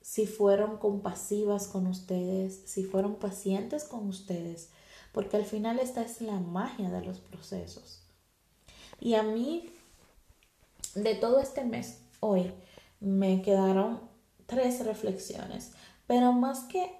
si 0.00 0.26
fueron 0.26 0.78
compasivas 0.78 1.66
con 1.66 1.86
ustedes, 1.86 2.62
si 2.64 2.84
fueron 2.84 3.16
pacientes 3.16 3.84
con 3.84 4.08
ustedes, 4.08 4.70
porque 5.12 5.36
al 5.36 5.44
final 5.44 5.78
esta 5.78 6.02
es 6.02 6.20
la 6.20 6.38
magia 6.38 6.90
de 6.90 7.04
los 7.04 7.18
procesos. 7.18 8.00
Y 9.00 9.14
a 9.14 9.22
mí, 9.22 9.70
de 10.94 11.14
todo 11.14 11.40
este 11.40 11.64
mes, 11.64 11.98
hoy, 12.20 12.52
me 13.00 13.42
quedaron 13.42 14.00
tres 14.46 14.84
reflexiones, 14.84 15.72
pero 16.06 16.32
más 16.32 16.60
que 16.60 16.90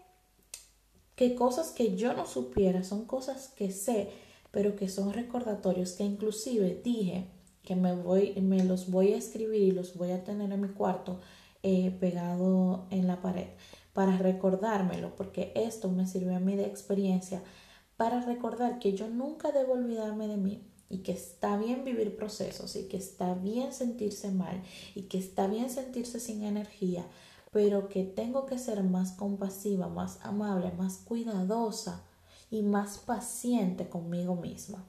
que 1.19 1.35
cosas 1.35 1.73
que 1.73 1.97
yo 1.97 2.15
no 2.15 2.27
supiera 2.27 2.85
son 2.85 3.05
cosas 3.05 3.49
que 3.49 3.73
sé, 3.73 4.09
pero 4.53 4.77
que 4.77 4.89
son 4.89 5.13
recordatorios 5.13 5.95
que 5.95 6.05
inclusive 6.05 6.81
dije 6.85 7.27
que 7.65 7.75
me, 7.75 7.93
voy, 7.97 8.41
me 8.41 8.63
los 8.63 8.89
voy 8.89 9.15
a 9.15 9.17
escribir 9.17 9.63
y 9.63 9.73
los 9.73 9.97
voy 9.97 10.13
a 10.13 10.23
tener 10.23 10.53
en 10.53 10.61
mi 10.61 10.69
cuarto 10.69 11.19
eh, 11.65 11.91
pegado 11.99 12.87
en 12.91 13.09
la 13.09 13.21
pared 13.21 13.49
para 13.93 14.17
recordármelo, 14.17 15.17
porque 15.17 15.51
esto 15.57 15.89
me 15.89 16.07
sirvió 16.07 16.37
a 16.37 16.41
mí 16.41 16.55
de 16.55 16.67
experiencia 16.67 17.43
para 17.97 18.21
recordar 18.21 18.79
que 18.79 18.93
yo 18.93 19.09
nunca 19.09 19.51
debo 19.51 19.73
olvidarme 19.73 20.29
de 20.29 20.37
mí 20.37 20.63
y 20.89 20.99
que 20.99 21.11
está 21.11 21.57
bien 21.57 21.85
vivir 21.85 22.15
procesos 22.15 22.77
y 22.77 22.87
que 22.87 22.97
está 22.97 23.35
bien 23.35 23.73
sentirse 23.73 24.31
mal 24.31 24.63
y 24.95 25.03
que 25.09 25.19
está 25.19 25.49
bien 25.49 25.69
sentirse 25.69 26.21
sin 26.21 26.45
energía, 26.45 27.09
pero 27.51 27.89
que 27.89 28.05
tengo 28.05 28.47
que 28.47 28.59
ser 28.59 28.83
más 28.83 29.13
compasiva, 29.13 29.89
más 29.89 30.19
amable, 30.23 30.73
más 30.73 30.99
cuidadosa 30.99 32.05
y 32.51 32.63
más 32.63 32.99
paciente 32.99 33.89
conmigo 33.89 34.37
misma. 34.37 34.85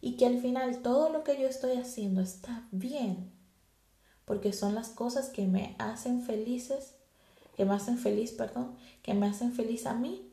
Y 0.00 0.16
que 0.16 0.26
al 0.26 0.40
final 0.40 0.82
todo 0.82 1.10
lo 1.10 1.24
que 1.24 1.40
yo 1.40 1.46
estoy 1.46 1.76
haciendo 1.76 2.20
está 2.20 2.66
bien, 2.70 3.32
porque 4.24 4.52
son 4.52 4.74
las 4.74 4.90
cosas 4.90 5.28
que 5.28 5.46
me 5.46 5.76
hacen 5.78 6.22
felices, 6.22 6.94
que 7.56 7.64
me 7.64 7.74
hacen 7.74 7.98
feliz, 7.98 8.32
perdón, 8.32 8.76
que 9.02 9.12
me 9.14 9.26
hacen 9.26 9.52
feliz 9.52 9.86
a 9.86 9.94
mí 9.94 10.32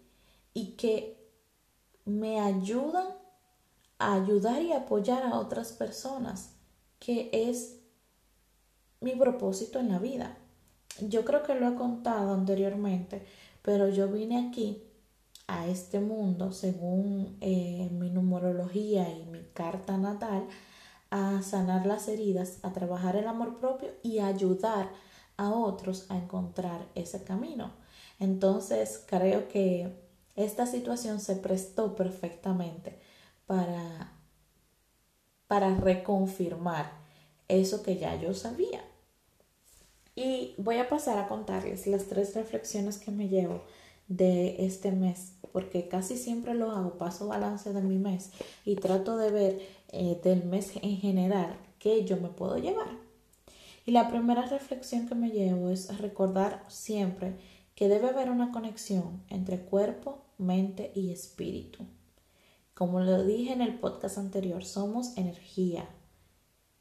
y 0.54 0.72
que 0.72 1.18
me 2.06 2.40
ayudan 2.40 3.08
a 4.00 4.14
ayudar 4.14 4.62
y 4.62 4.72
apoyar 4.72 5.24
a 5.24 5.40
otras 5.40 5.74
personas, 5.74 6.52
que 7.00 7.30
es 7.34 7.77
mi 9.02 9.16
propósito 9.16 9.80
en 9.80 9.90
la 9.90 10.00
vida. 10.00 10.38
Yo 11.02 11.26
creo 11.26 11.44
que 11.44 11.56
lo 11.56 11.68
he 11.70 11.76
contado 11.76 12.34
anteriormente, 12.34 13.26
pero 13.62 13.90
yo 13.90 14.08
vine 14.08 14.48
aquí 14.48 14.84
a 15.48 15.68
este 15.68 16.00
mundo 16.00 16.52
según 16.52 17.38
eh, 17.42 17.90
mi 17.92 18.10
numerología 18.10 19.10
y 19.10 19.26
mi 19.26 19.44
carta 19.54 19.98
natal 19.98 20.48
a 21.10 21.42
sanar 21.42 21.86
las 21.86 22.08
heridas, 22.08 22.60
a 22.64 22.74
trabajar 22.74 23.16
el 23.16 23.28
amor 23.28 23.60
propio 23.60 23.90
y 24.04 24.20
ayudar 24.20 24.90
a 25.38 25.52
otros 25.52 26.06
a 26.10 26.18
encontrar 26.18 26.86
ese 26.96 27.24
camino. 27.24 27.72
Entonces 28.20 29.04
creo 29.08 29.48
que 29.48 29.96
esta 30.36 30.66
situación 30.66 31.20
se 31.20 31.36
prestó 31.36 31.96
perfectamente 31.96 33.00
para, 33.46 34.14
para 35.48 35.76
reconfirmar 35.76 36.92
eso 37.48 37.84
que 37.84 37.98
ya 37.98 38.20
yo 38.20 38.34
sabía. 38.34 38.84
Y 40.16 40.56
voy 40.58 40.78
a 40.78 40.90
pasar 40.90 41.20
a 41.20 41.28
contarles 41.28 41.86
las 41.86 42.06
tres 42.06 42.34
reflexiones 42.36 42.98
que 42.98 43.12
me 43.12 43.30
llevo 43.30 43.62
de 44.08 44.66
este 44.66 44.92
mes, 44.92 45.34
porque 45.52 45.88
casi 45.88 46.18
siempre 46.18 46.54
lo 46.54 46.72
hago, 46.72 46.98
paso 46.98 47.28
balance 47.28 47.72
de 47.74 47.82
mi 47.82 47.98
mes 47.98 48.32
y 48.66 48.76
trato 48.76 49.18
de 49.18 49.32
ver 49.32 49.62
eh, 49.90 50.20
del 50.24 50.46
mes 50.46 50.72
en 50.82 50.98
general 50.98 51.58
qué 51.78 52.04
yo 52.06 52.18
me 52.18 52.30
puedo 52.30 52.58
llevar. 52.58 52.90
Y 53.86 53.92
la 53.92 54.10
primera 54.10 54.46
reflexión 54.46 55.08
que 55.08 55.16
me 55.16 55.30
llevo 55.30 55.70
es 55.70 55.98
recordar 56.00 56.66
siempre 56.68 57.38
que 57.76 57.88
debe 57.88 58.10
haber 58.10 58.32
una 58.32 58.52
conexión 58.52 59.24
entre 59.30 59.60
cuerpo, 59.60 60.24
mente 60.38 60.92
y 60.96 61.12
espíritu. 61.12 61.86
Como 62.74 63.00
lo 63.02 63.24
dije 63.24 63.54
en 63.54 63.62
el 63.62 63.78
podcast 63.80 64.18
anterior, 64.18 64.66
somos 64.66 65.16
energía 65.16 65.88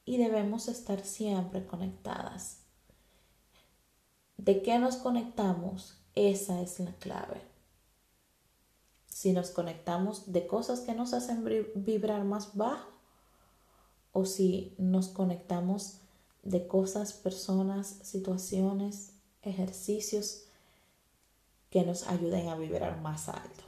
y 0.06 0.16
debemos 0.16 0.68
estar 0.68 1.04
siempre 1.04 1.66
conectadas. 1.66 2.60
¿De 4.38 4.62
qué 4.62 4.78
nos 4.78 4.96
conectamos? 4.96 5.98
Esa 6.14 6.62
es 6.62 6.80
la 6.80 6.92
clave. 6.92 7.42
Si 9.08 9.32
nos 9.32 9.50
conectamos 9.50 10.32
de 10.32 10.46
cosas 10.46 10.80
que 10.80 10.94
nos 10.94 11.12
hacen 11.12 11.44
vibrar 11.75 12.25
más 12.25 12.56
bajo 12.56 12.88
o 14.12 14.25
si 14.25 14.75
nos 14.78 15.08
conectamos 15.08 15.98
de 16.42 16.66
cosas, 16.68 17.12
personas, 17.12 17.98
situaciones, 18.02 19.12
ejercicios 19.42 20.44
que 21.70 21.84
nos 21.84 22.06
ayuden 22.06 22.48
a 22.48 22.56
vibrar 22.56 23.00
más 23.00 23.28
alto. 23.28 23.64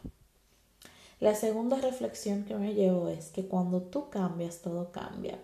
La 1.19 1.35
segunda 1.35 1.81
reflexión 1.81 2.45
que 2.45 2.55
me 2.55 2.75
llevo 2.75 3.09
es 3.09 3.31
que 3.31 3.49
cuando 3.49 3.83
tú 3.83 4.09
cambias, 4.09 4.63
todo 4.63 4.93
cambia. 4.93 5.41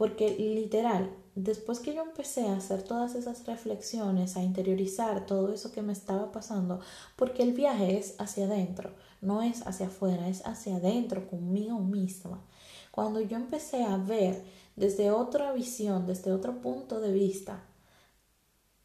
Porque 0.00 0.34
literal, 0.38 1.14
después 1.34 1.78
que 1.78 1.94
yo 1.94 2.00
empecé 2.00 2.48
a 2.48 2.56
hacer 2.56 2.82
todas 2.82 3.14
esas 3.14 3.44
reflexiones, 3.44 4.34
a 4.34 4.42
interiorizar 4.42 5.26
todo 5.26 5.52
eso 5.52 5.72
que 5.72 5.82
me 5.82 5.92
estaba 5.92 6.32
pasando, 6.32 6.80
porque 7.16 7.42
el 7.42 7.52
viaje 7.52 7.98
es 7.98 8.18
hacia 8.18 8.46
adentro, 8.46 8.94
no 9.20 9.42
es 9.42 9.60
hacia 9.66 9.88
afuera, 9.88 10.26
es 10.26 10.46
hacia 10.46 10.76
adentro 10.76 11.28
conmigo 11.28 11.78
misma. 11.80 12.42
Cuando 12.90 13.20
yo 13.20 13.36
empecé 13.36 13.84
a 13.84 13.98
ver 13.98 14.42
desde 14.74 15.10
otra 15.10 15.52
visión, 15.52 16.06
desde 16.06 16.32
otro 16.32 16.62
punto 16.62 16.98
de 16.98 17.12
vista, 17.12 17.62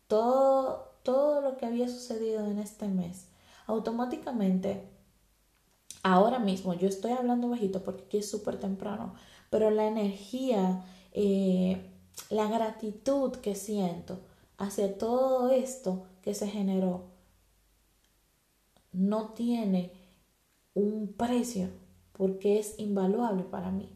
todo, 0.07 0.97
todo 1.01 1.39
lo 1.39 1.55
que 1.55 1.65
había 1.65 1.87
sucedido 1.87 2.45
en 2.45 2.59
este 2.59 2.89
mes, 2.89 3.29
automáticamente, 3.67 4.89
ahora 6.03 6.39
mismo, 6.39 6.73
yo 6.73 6.89
estoy 6.89 7.13
hablando 7.13 7.47
bajito 7.47 7.85
porque 7.85 8.03
aquí 8.03 8.17
es 8.17 8.29
súper 8.29 8.59
temprano, 8.59 9.13
pero 9.49 9.71
la 9.71 9.87
energía, 9.87 10.83
eh, 11.17 11.81
la 12.29 12.49
gratitud 12.49 13.37
que 13.37 13.55
siento 13.55 14.19
hacia 14.57 14.97
todo 14.97 15.49
esto 15.49 16.05
que 16.21 16.33
se 16.33 16.49
generó, 16.49 17.05
no 18.91 19.29
tiene 19.29 19.93
un 20.73 21.13
precio 21.13 21.69
porque 22.11 22.59
es 22.59 22.77
invaluable 22.79 23.43
para 23.43 23.71
mí. 23.71 23.89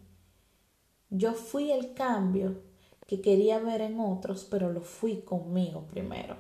Yo 1.10 1.34
fui 1.34 1.72
el 1.72 1.94
cambio 1.94 2.62
que 3.06 3.20
quería 3.20 3.60
ver 3.60 3.82
en 3.82 4.00
otros, 4.00 4.46
pero 4.50 4.72
lo 4.72 4.80
fui 4.80 5.22
conmigo 5.22 5.88
primero. 5.88 6.38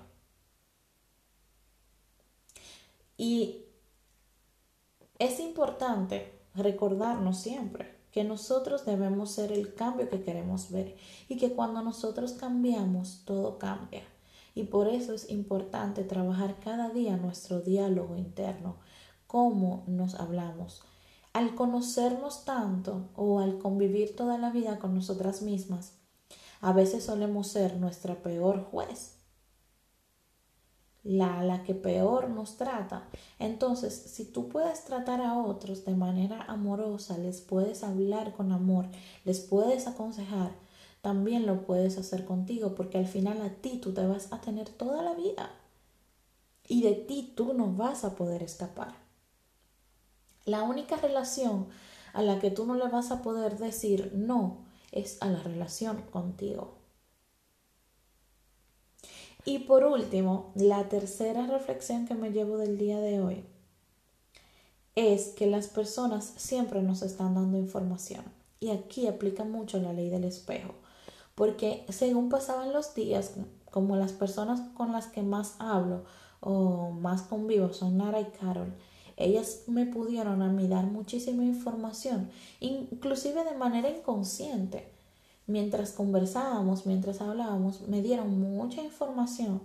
Y 3.17 3.65
es 5.17 5.41
importante 5.41 6.39
recordarnos 6.55 7.37
siempre 7.37 7.98
que 8.11 8.23
nosotros 8.23 8.85
debemos 8.85 9.31
ser 9.31 9.51
el 9.51 9.73
cambio 9.73 10.09
que 10.09 10.21
queremos 10.21 10.71
ver 10.71 10.95
y 11.27 11.37
que 11.37 11.53
cuando 11.53 11.81
nosotros 11.81 12.33
cambiamos, 12.33 13.23
todo 13.25 13.59
cambia. 13.59 14.03
Y 14.55 14.63
por 14.63 14.87
eso 14.87 15.13
es 15.13 15.29
importante 15.29 16.03
trabajar 16.03 16.59
cada 16.59 16.89
día 16.89 17.17
nuestro 17.17 17.61
diálogo 17.61 18.15
interno, 18.15 18.77
cómo 19.27 19.83
nos 19.87 20.15
hablamos. 20.15 20.83
Al 21.33 21.53
conocernos 21.53 22.45
tanto 22.45 23.09
o 23.15 23.39
al 23.39 23.59
convivir 23.59 24.15
toda 24.15 24.37
la 24.37 24.49
vida 24.49 24.79
con 24.79 24.95
nosotras 24.95 25.43
mismas, 25.43 25.93
a 26.61 26.73
veces 26.73 27.05
solemos 27.05 27.47
ser 27.47 27.77
nuestra 27.77 28.21
peor 28.23 28.65
juez, 28.65 29.18
la, 31.03 31.43
la 31.43 31.63
que 31.63 31.75
peor 31.75 32.29
nos 32.29 32.57
trata. 32.57 33.07
Entonces, 33.39 33.93
si 33.93 34.25
tú 34.25 34.49
puedes 34.49 34.83
tratar 34.85 35.21
a 35.21 35.37
otros 35.37 35.85
de 35.85 35.95
manera 35.95 36.43
amorosa, 36.43 37.17
les 37.17 37.41
puedes 37.41 37.83
hablar 37.83 38.33
con 38.33 38.51
amor, 38.51 38.87
les 39.25 39.39
puedes 39.39 39.87
aconsejar, 39.87 40.51
también 41.01 41.45
lo 41.45 41.65
puedes 41.65 41.97
hacer 41.97 42.25
contigo, 42.25 42.75
porque 42.75 42.97
al 42.97 43.07
final 43.07 43.41
a 43.41 43.49
ti 43.49 43.79
tú 43.81 43.93
te 43.93 44.05
vas 44.05 44.31
a 44.33 44.41
tener 44.41 44.69
toda 44.69 45.01
la 45.01 45.13
vida 45.13 45.51
y 46.67 46.83
de 46.83 46.93
ti 46.93 47.33
tú 47.35 47.53
no 47.53 47.73
vas 47.73 48.03
a 48.03 48.15
poder 48.15 48.43
escapar. 48.43 48.93
La 50.45 50.63
única 50.63 50.97
relación 50.97 51.67
a 52.13 52.21
la 52.21 52.39
que 52.39 52.51
tú 52.51 52.65
no 52.65 52.75
le 52.75 52.87
vas 52.87 53.11
a 53.11 53.21
poder 53.21 53.57
decir 53.57 54.11
no 54.15 54.65
es 54.91 55.21
a 55.21 55.27
la 55.27 55.41
relación 55.41 56.01
contigo. 56.11 56.78
Y 59.45 59.59
por 59.59 59.85
último, 59.85 60.51
la 60.55 60.89
tercera 60.89 61.47
reflexión 61.47 62.07
que 62.07 62.15
me 62.15 62.31
llevo 62.31 62.57
del 62.57 62.77
día 62.77 62.99
de 62.99 63.21
hoy 63.21 63.43
es 64.95 65.29
que 65.29 65.47
las 65.47 65.67
personas 65.67 66.33
siempre 66.35 66.81
nos 66.81 67.01
están 67.01 67.35
dando 67.35 67.57
información. 67.57 68.23
Y 68.59 68.71
aquí 68.71 69.07
aplica 69.07 69.45
mucho 69.45 69.79
la 69.79 69.93
ley 69.93 70.09
del 70.09 70.25
espejo. 70.25 70.73
Porque 71.35 71.85
según 71.87 72.27
pasaban 72.27 72.73
los 72.73 72.93
días, 72.93 73.31
como 73.71 73.95
las 73.95 74.11
personas 74.11 74.59
con 74.73 74.91
las 74.91 75.07
que 75.07 75.21
más 75.23 75.55
hablo 75.59 76.03
o 76.41 76.91
más 76.91 77.21
convivo 77.21 77.71
son 77.71 77.97
Nara 77.97 78.19
y 78.19 78.25
Carol, 78.25 78.73
ellas 79.15 79.63
me 79.67 79.85
pudieron 79.85 80.41
a 80.41 80.49
mí 80.49 80.67
dar 80.67 80.85
muchísima 80.85 81.43
información, 81.43 82.29
inclusive 82.59 83.43
de 83.43 83.55
manera 83.55 83.89
inconsciente. 83.89 84.98
Mientras 85.49 85.93
conversábamos, 85.93 86.85
mientras 86.85 87.21
hablábamos, 87.21 87.87
me 87.87 88.03
dieron 88.03 88.39
mucha 88.39 88.83
información 88.83 89.63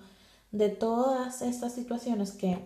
de 0.50 0.70
todas 0.70 1.42
estas 1.42 1.74
situaciones 1.74 2.32
que 2.32 2.58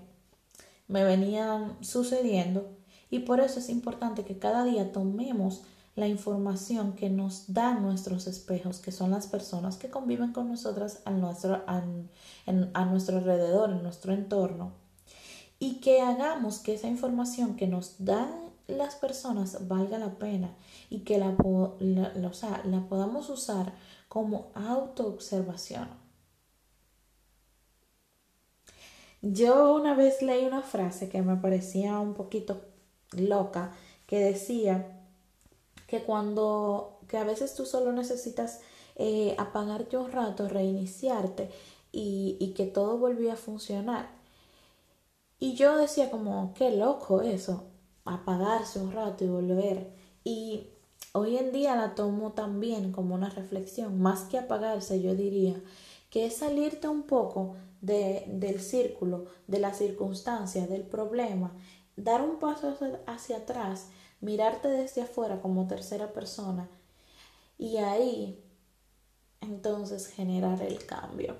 me 0.87 1.03
venían 1.03 1.77
sucediendo. 1.81 2.69
Y 3.11 3.19
por 3.21 3.41
eso 3.41 3.59
es 3.59 3.71
importante 3.71 4.25
que 4.25 4.39
cada 4.39 4.63
día 4.63 4.93
tomemos 4.93 5.63
la 5.97 6.07
información 6.07 6.93
que 6.93 7.11
nos 7.11 7.53
dan 7.53 7.83
nuestros 7.83 8.29
espejos, 8.29 8.79
que 8.79 8.93
son 8.93 9.11
las 9.11 9.27
personas 9.27 9.79
que 9.79 9.91
conviven 9.91 10.33
con 10.33 10.49
nosotras 10.49 11.01
a 11.05 11.11
nuestro, 11.11 11.65
a 11.67 12.85
nuestro 12.85 13.19
alrededor, 13.19 13.71
en 13.71 13.83
nuestro 13.83 14.13
entorno. 14.13 14.71
Y 15.59 15.81
que 15.81 16.03
hagamos 16.03 16.61
que 16.61 16.75
esa 16.75 16.87
información 16.87 17.57
que 17.57 17.67
nos 17.67 17.97
dan 17.99 18.48
las 18.69 18.95
personas 18.97 19.67
valga 19.67 19.99
la 19.99 20.19
pena 20.19 20.55
y 20.91 21.01
que 21.01 21.19
la, 21.19 21.35
la 21.81 22.89
podamos 22.89 23.29
usar 23.31 23.73
como 24.09 24.53
autoobservación. 24.55 25.89
Yo 29.21 29.75
una 29.75 29.95
vez 29.95 30.23
leí 30.23 30.45
una 30.45 30.63
frase 30.63 31.09
que 31.09 31.23
me 31.23 31.37
parecía 31.37 31.99
un 31.99 32.15
poquito 32.15 32.61
loca, 33.13 33.73
que 34.07 34.21
decía 34.21 35.03
que 35.89 36.03
cuando, 36.03 37.01
que 37.09 37.17
a 37.17 37.25
veces 37.25 37.55
tú 37.55 37.67
solo 37.67 37.93
necesitas 37.93 38.61
eh, 38.97 39.35
apagarte 39.39 39.97
un 39.97 40.13
rato, 40.13 40.49
reiniciarte 40.49 41.51
y, 41.91 42.37
y 42.39 42.53
que 42.53 42.67
todo 42.67 42.99
volvía 42.99 43.33
a 43.33 43.37
funcionar. 43.37 44.11
Y 45.41 45.55
yo 45.55 45.77
decía 45.77 46.11
como, 46.11 46.53
qué 46.55 46.71
loco 46.71 47.23
eso, 47.23 47.65
apagarse 48.15 48.81
un 48.81 48.93
rato 48.93 49.25
y 49.25 49.29
volver. 49.29 49.93
Y 50.25 50.69
hoy 51.13 51.37
en 51.37 51.53
día 51.53 51.77
la 51.77 51.95
tomo 51.95 52.33
también 52.33 52.93
como 52.93 53.15
una 53.15 53.31
reflexión, 53.31 54.01
más 54.01 54.23
que 54.23 54.39
apagarse, 54.39 55.01
yo 55.01 55.15
diría 55.15 55.61
que 56.11 56.27
es 56.27 56.37
salirte 56.37 56.89
un 56.89 57.03
poco 57.03 57.57
de, 57.81 58.25
del 58.29 58.61
círculo, 58.61 59.27
de 59.47 59.59
la 59.59 59.75
circunstancia, 59.75 60.67
del 60.67 60.83
problema, 60.83 61.53
dar 61.97 62.23
un 62.23 62.39
paso 62.39 62.75
hacia 63.07 63.39
atrás, 63.39 63.89
mirarte 64.21 64.69
desde 64.69 65.03
afuera 65.03 65.41
como 65.41 65.67
tercera 65.67 66.13
persona 66.13 66.69
y 67.59 67.77
ahí 67.79 68.43
entonces 69.41 70.07
generar 70.07 70.63
el 70.63 70.85
cambio. 70.87 71.37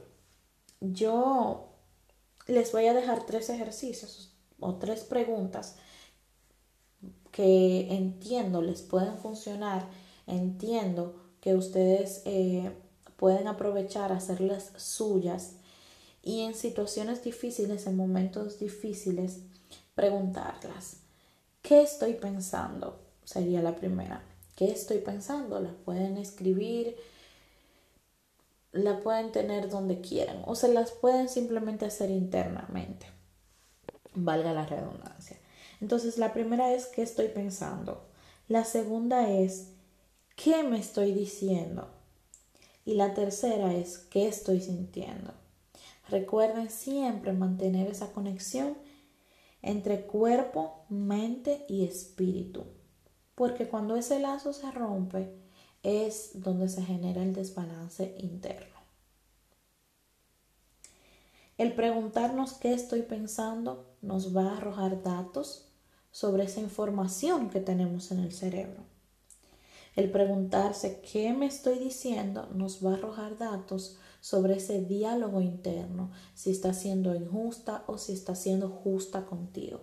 Yo 0.81 1.69
les 2.47 2.73
voy 2.73 2.87
a 2.87 2.95
dejar 2.95 3.27
tres 3.27 3.51
ejercicios 3.51 4.35
o 4.61 4.77
tres 4.77 5.05
preguntas 5.05 5.77
que 7.39 7.95
entiendo 7.95 8.63
les 8.63 8.83
pueden 8.83 9.17
funcionar, 9.17 9.87
entiendo 10.27 11.15
que 11.41 11.55
ustedes 11.55 12.23
eh, 12.25 12.73
pueden 13.15 13.47
aprovechar, 13.47 14.11
hacerlas 14.11 14.73
suyas 14.77 15.53
y 16.21 16.41
en 16.41 16.57
situaciones 16.57 17.23
difíciles, 17.23 17.87
en 17.87 17.97
momentos 17.97 18.59
difíciles, 18.59 19.39
preguntarlas. 19.95 20.97
¿Qué 21.63 21.81
estoy 21.81 22.15
pensando? 22.15 22.99
Sería 23.23 23.63
la 23.63 23.77
primera. 23.77 24.25
¿Qué 24.57 24.73
estoy 24.73 24.99
pensando? 24.99 25.61
La 25.61 25.71
pueden 25.71 26.17
escribir 26.17 26.97
la 28.73 28.99
pueden 28.99 29.31
tener 29.31 29.69
donde 29.69 30.01
quieran 30.01 30.43
o 30.45 30.57
se 30.57 30.73
las 30.73 30.91
pueden 30.91 31.29
simplemente 31.29 31.87
hacer 31.87 32.11
internamente. 32.11 33.07
Valga 34.15 34.53
la 34.53 34.67
redundancia. 34.67 35.37
Entonces, 35.81 36.19
la 36.19 36.33
primera 36.33 36.73
es 36.73 36.87
qué 36.87 37.03
estoy 37.03 37.29
pensando. 37.29 38.09
La 38.49 38.65
segunda 38.65 39.31
es 39.31 39.73
qué 40.37 40.63
me 40.63 40.79
estoy 40.79 41.13
diciendo. 41.13 41.89
Y 42.85 42.95
la 42.95 43.15
tercera 43.15 43.75
es 43.75 43.99
qué 43.99 44.27
estoy 44.29 44.61
sintiendo. 44.61 45.33
Recuerden 46.09 46.71
siempre 46.71 47.33
mantener 47.33 47.89
esa 47.89 48.13
conexión 48.13 48.77
entre 49.61 50.07
cuerpo, 50.07 50.85
mente 50.89 51.67
y 51.69 51.85
espíritu. 51.85 52.65
Porque 53.35 53.69
cuando 53.69 53.97
ese 53.97 54.19
lazo 54.19 54.53
se 54.53 54.71
rompe, 54.71 55.33
es 55.83 56.31
donde 56.35 56.69
se 56.69 56.83
genera 56.83 57.23
el 57.23 57.35
desbalance 57.35 58.17
interno. 58.19 58.79
El 61.57 61.75
preguntarnos 61.75 62.55
qué 62.55 62.73
estoy 62.73 63.03
pensando 63.03 63.97
nos 64.01 64.37
va 64.37 64.53
a 64.53 64.57
arrojar 64.57 65.03
datos 65.03 65.68
sobre 66.11 66.45
esa 66.45 66.61
información 66.61 67.51
que 67.51 67.61
tenemos 67.61 68.11
en 68.11 68.21
el 68.21 68.33
cerebro. 68.33 68.85
El 69.97 70.11
preguntarse 70.11 71.01
qué 71.01 71.33
me 71.33 71.47
estoy 71.47 71.79
diciendo 71.79 72.49
nos 72.55 72.85
va 72.85 72.93
a 72.93 72.95
arrojar 72.95 73.37
datos 73.37 73.99
sobre 74.21 74.57
ese 74.57 74.83
diálogo 74.83 75.41
interno, 75.41 76.13
si 76.35 76.51
está 76.51 76.73
siendo 76.73 77.15
injusta 77.15 77.85
o 77.87 77.99
si 77.99 78.13
está 78.13 78.35
siendo 78.35 78.69
justa 78.69 79.27
contigo. 79.27 79.81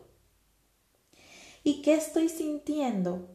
¿Y 1.64 1.82
qué 1.82 1.96
estoy 1.96 2.30
sintiendo? 2.30 3.28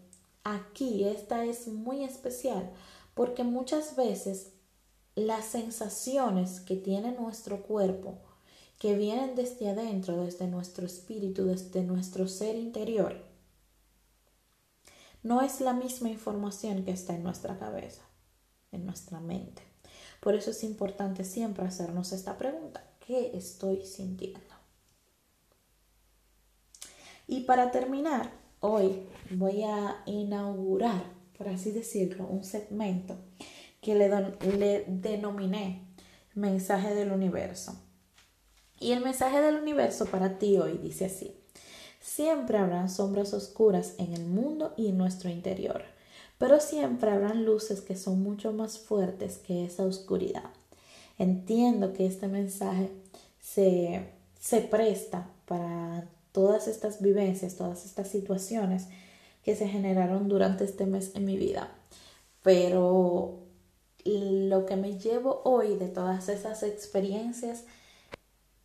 Aquí 0.45 1.05
esta 1.05 1.45
es 1.45 1.69
muy 1.69 2.05
especial 2.05 2.73
porque 3.15 3.45
muchas 3.45 3.97
veces 3.97 4.53
las 5.15 5.45
sensaciones 5.45 6.61
que 6.61 6.77
tiene 6.77 7.13
nuestro 7.13 7.63
cuerpo, 7.63 8.23
que 8.81 8.97
vienen 8.97 9.37
desde 9.37 9.69
adentro, 9.69 10.25
desde 10.25 10.49
nuestro 10.49 10.87
espíritu, 10.87 11.45
desde 11.45 11.83
nuestro 11.83 12.27
ser 12.27 12.57
interior, 12.57 13.23
no 15.23 15.43
es 15.43 15.61
la 15.61 15.75
misma 15.75 16.09
información 16.09 16.83
que 16.83 16.91
está 16.91 17.15
en 17.15 17.23
nuestra 17.23 17.59
cabeza, 17.59 18.01
en 18.73 18.87
nuestra 18.87 19.21
mente. 19.21 19.61
Por 20.21 20.35
eso 20.35 20.53
es 20.53 20.65
importante 20.65 21.25
siempre 21.25 21.67
hacernos 21.67 22.13
esta 22.13 22.39
pregunta, 22.39 22.83
¿qué 23.07 23.33
estoy 23.35 23.85
sintiendo? 23.85 24.55
Y 27.29 27.43
para 27.43 27.71
terminar, 27.73 28.33
hoy 28.61 29.03
voy 29.31 29.63
a 29.63 30.03
inaugurar, 30.07 31.05
por 31.37 31.49
así 31.49 31.71
decirlo, 31.71 32.27
un 32.27 32.45
segmento 32.45 33.19
que 33.83 33.95
le, 33.95 34.09
le 34.57 34.87
denominé 34.89 35.87
mensaje 36.35 36.95
del 36.95 37.13
universo. 37.13 37.90
Y 38.81 38.93
el 38.93 39.03
mensaje 39.03 39.41
del 39.43 39.57
universo 39.57 40.07
para 40.07 40.39
ti 40.39 40.57
hoy 40.57 40.79
dice 40.79 41.05
así. 41.05 41.37
Siempre 42.01 42.57
habrán 42.57 42.89
sombras 42.89 43.35
oscuras 43.35 43.95
en 43.99 44.15
el 44.15 44.25
mundo 44.25 44.73
y 44.79 44.89
en 44.89 44.97
nuestro 44.97 45.29
interior, 45.29 45.83
pero 46.39 46.61
siempre 46.61 47.11
habrán 47.11 47.45
luces 47.45 47.83
que 47.83 47.95
son 47.95 48.23
mucho 48.23 48.53
más 48.53 48.79
fuertes 48.79 49.37
que 49.37 49.67
esa 49.67 49.85
oscuridad. 49.85 50.51
Entiendo 51.19 51.93
que 51.93 52.07
este 52.07 52.27
mensaje 52.27 52.91
se, 53.39 54.09
se 54.41 54.63
presta 54.63 55.31
para 55.45 56.09
todas 56.33 56.67
estas 56.67 57.03
vivencias, 57.03 57.57
todas 57.57 57.85
estas 57.85 58.09
situaciones 58.09 58.87
que 59.45 59.55
se 59.55 59.69
generaron 59.69 60.29
durante 60.29 60.65
este 60.65 60.87
mes 60.87 61.13
en 61.15 61.27
mi 61.27 61.37
vida, 61.37 61.71
pero 62.43 63.41
lo 64.07 64.65
que 64.65 64.77
me 64.77 64.99
llevo 64.99 65.43
hoy 65.45 65.77
de 65.77 65.89
todas 65.89 66.31
esas 66.31 66.63
experiencias 66.63 67.65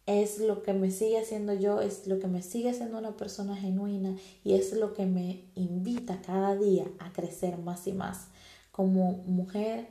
es 0.05 0.39
lo 0.39 0.61
que 0.61 0.73
me 0.73 0.91
sigue 0.91 1.19
haciendo 1.19 1.53
yo, 1.53 1.81
es 1.81 2.05
lo 2.05 2.19
que 2.19 2.27
me 2.27 2.43
sigue 2.43 2.73
siendo 2.73 2.97
una 2.97 3.17
persona 3.17 3.55
genuina 3.55 4.15
y 4.43 4.53
es 4.53 4.73
lo 4.73 4.93
que 4.93 5.05
me 5.05 5.45
invita 5.55 6.21
cada 6.21 6.55
día 6.55 6.85
a 6.99 7.11
crecer 7.11 7.57
más 7.57 7.87
y 7.87 7.93
más 7.93 8.27
como 8.71 9.13
mujer 9.25 9.87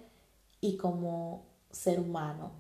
y 0.60 0.76
como 0.76 1.46
ser 1.70 2.00
humano. 2.00 2.52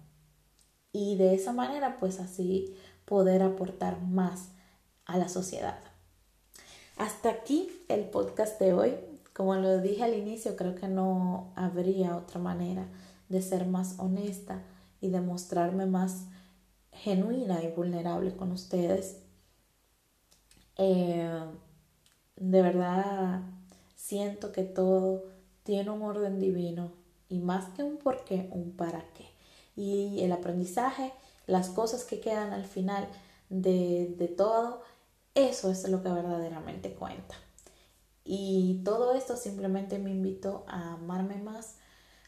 Y 0.92 1.16
de 1.16 1.34
esa 1.34 1.52
manera, 1.52 1.98
pues 1.98 2.18
así 2.18 2.74
poder 3.04 3.42
aportar 3.42 4.00
más 4.02 4.48
a 5.06 5.18
la 5.18 5.28
sociedad. 5.28 5.78
Hasta 6.96 7.30
aquí 7.30 7.68
el 7.88 8.04
podcast 8.04 8.58
de 8.60 8.72
hoy. 8.72 8.94
Como 9.32 9.54
lo 9.56 9.80
dije 9.80 10.04
al 10.04 10.14
inicio, 10.14 10.56
creo 10.56 10.74
que 10.74 10.88
no 10.88 11.52
habría 11.56 12.16
otra 12.16 12.40
manera 12.40 12.86
de 13.28 13.42
ser 13.42 13.66
más 13.66 13.98
honesta 13.98 14.62
y 15.00 15.08
de 15.08 15.20
mostrarme 15.20 15.86
más 15.86 16.26
genuina 16.94 17.62
y 17.62 17.68
vulnerable 17.68 18.34
con 18.36 18.52
ustedes. 18.52 19.18
Eh, 20.76 21.44
de 22.36 22.62
verdad 22.62 23.42
siento 23.94 24.52
que 24.52 24.64
todo 24.64 25.24
tiene 25.62 25.90
un 25.90 26.02
orden 26.02 26.40
divino 26.40 26.92
y 27.28 27.38
más 27.38 27.66
que 27.74 27.82
un 27.82 27.96
por 27.96 28.24
qué, 28.24 28.48
un 28.52 28.72
para 28.72 29.04
qué. 29.14 29.26
Y 29.76 30.20
el 30.22 30.32
aprendizaje, 30.32 31.12
las 31.46 31.68
cosas 31.68 32.04
que 32.04 32.20
quedan 32.20 32.52
al 32.52 32.64
final 32.64 33.08
de, 33.48 34.14
de 34.16 34.28
todo, 34.28 34.82
eso 35.34 35.70
es 35.70 35.88
lo 35.88 36.02
que 36.02 36.10
verdaderamente 36.10 36.92
cuenta. 36.94 37.34
Y 38.24 38.82
todo 38.84 39.14
esto 39.14 39.36
simplemente 39.36 39.98
me 39.98 40.10
invitó 40.10 40.64
a 40.66 40.94
amarme 40.94 41.36
más, 41.36 41.76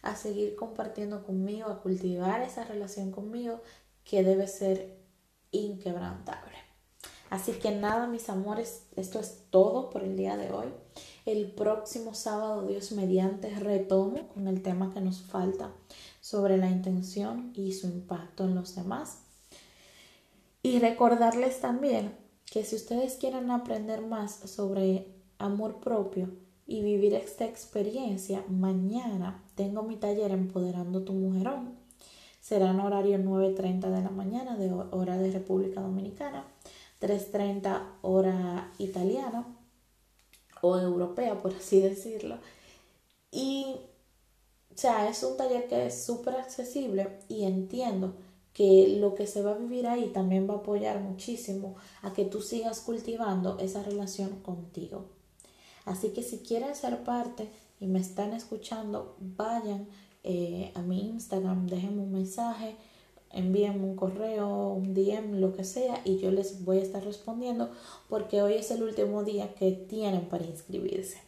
a 0.02 0.14
seguir 0.16 0.56
compartiendo 0.56 1.24
conmigo, 1.24 1.68
a 1.68 1.80
cultivar 1.82 2.42
esa 2.42 2.64
relación 2.64 3.12
conmigo 3.12 3.60
que 4.06 4.22
debe 4.22 4.46
ser 4.46 4.96
inquebrantable. 5.50 6.54
Así 7.28 7.52
que 7.52 7.72
nada, 7.72 8.06
mis 8.06 8.28
amores, 8.28 8.86
esto 8.94 9.18
es 9.18 9.46
todo 9.50 9.90
por 9.90 10.04
el 10.04 10.16
día 10.16 10.36
de 10.36 10.52
hoy. 10.52 10.68
El 11.24 11.50
próximo 11.50 12.14
sábado, 12.14 12.66
Dios 12.66 12.92
mediante, 12.92 13.50
retomo 13.50 14.28
con 14.28 14.46
el 14.46 14.62
tema 14.62 14.94
que 14.94 15.00
nos 15.00 15.22
falta 15.22 15.72
sobre 16.20 16.56
la 16.56 16.70
intención 16.70 17.52
y 17.54 17.72
su 17.72 17.88
impacto 17.88 18.44
en 18.44 18.54
los 18.54 18.76
demás. 18.76 19.22
Y 20.62 20.78
recordarles 20.78 21.60
también 21.60 22.16
que 22.44 22.64
si 22.64 22.76
ustedes 22.76 23.16
quieren 23.16 23.50
aprender 23.50 24.02
más 24.02 24.36
sobre 24.48 25.08
amor 25.38 25.80
propio 25.80 26.30
y 26.64 26.82
vivir 26.82 27.14
esta 27.14 27.44
experiencia, 27.44 28.44
mañana 28.48 29.44
tengo 29.56 29.82
mi 29.82 29.96
taller 29.96 30.30
Empoderando 30.30 31.02
tu 31.02 31.12
Mujerón 31.12 31.85
será 32.46 32.70
en 32.70 32.78
horario 32.78 33.18
9.30 33.18 33.90
de 33.90 34.02
la 34.02 34.10
mañana 34.10 34.56
de 34.56 34.72
hora 34.72 35.18
de 35.18 35.32
República 35.32 35.80
Dominicana, 35.80 36.44
3.30 37.00 37.82
hora 38.02 38.72
italiana 38.78 39.44
o 40.60 40.78
europea, 40.78 41.42
por 41.42 41.52
así 41.52 41.80
decirlo. 41.80 42.38
Y, 43.32 43.74
o 44.72 44.78
sea, 44.78 45.08
es 45.08 45.24
un 45.24 45.36
taller 45.36 45.66
que 45.66 45.86
es 45.86 46.04
súper 46.04 46.36
accesible 46.36 47.18
y 47.28 47.42
entiendo 47.42 48.14
que 48.52 48.96
lo 49.00 49.16
que 49.16 49.26
se 49.26 49.42
va 49.42 49.50
a 49.50 49.58
vivir 49.58 49.88
ahí 49.88 50.10
también 50.14 50.48
va 50.48 50.54
a 50.54 50.58
apoyar 50.58 51.00
muchísimo 51.00 51.74
a 52.02 52.12
que 52.12 52.26
tú 52.26 52.42
sigas 52.42 52.78
cultivando 52.78 53.58
esa 53.58 53.82
relación 53.82 54.40
contigo. 54.42 55.06
Así 55.84 56.10
que 56.10 56.22
si 56.22 56.38
quieren 56.38 56.76
ser 56.76 57.02
parte 57.02 57.50
y 57.80 57.88
me 57.88 57.98
están 57.98 58.34
escuchando, 58.34 59.16
vayan 59.18 59.88
eh, 60.28 60.72
a 60.74 60.82
mi 60.82 61.08
Instagram, 61.08 61.68
déjenme 61.68 62.02
un 62.02 62.12
mensaje, 62.12 62.74
envíenme 63.30 63.84
un 63.84 63.94
correo, 63.94 64.70
un 64.72 64.92
DM, 64.92 65.38
lo 65.40 65.54
que 65.54 65.62
sea, 65.62 66.00
y 66.04 66.18
yo 66.18 66.32
les 66.32 66.64
voy 66.64 66.78
a 66.78 66.82
estar 66.82 67.04
respondiendo 67.04 67.70
porque 68.08 68.42
hoy 68.42 68.54
es 68.54 68.72
el 68.72 68.82
último 68.82 69.22
día 69.22 69.54
que 69.54 69.70
tienen 69.70 70.28
para 70.28 70.44
inscribirse. 70.44 71.22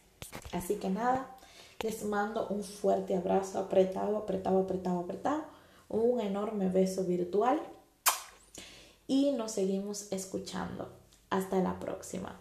Así 0.51 0.75
que 0.75 0.89
nada, 0.89 1.33
les 1.81 2.03
mando 2.03 2.47
un 2.49 2.63
fuerte 2.63 3.15
abrazo, 3.15 3.59
apretado, 3.59 4.17
apretado, 4.17 4.59
apretado, 4.59 4.99
apretado, 4.99 5.43
un 5.87 6.19
enorme 6.19 6.67
beso 6.67 7.05
virtual 7.05 7.61
y 9.07 9.31
nos 9.31 9.53
seguimos 9.53 10.11
escuchando. 10.11 10.89
Hasta 11.29 11.61
la 11.61 11.79
próxima. 11.79 12.37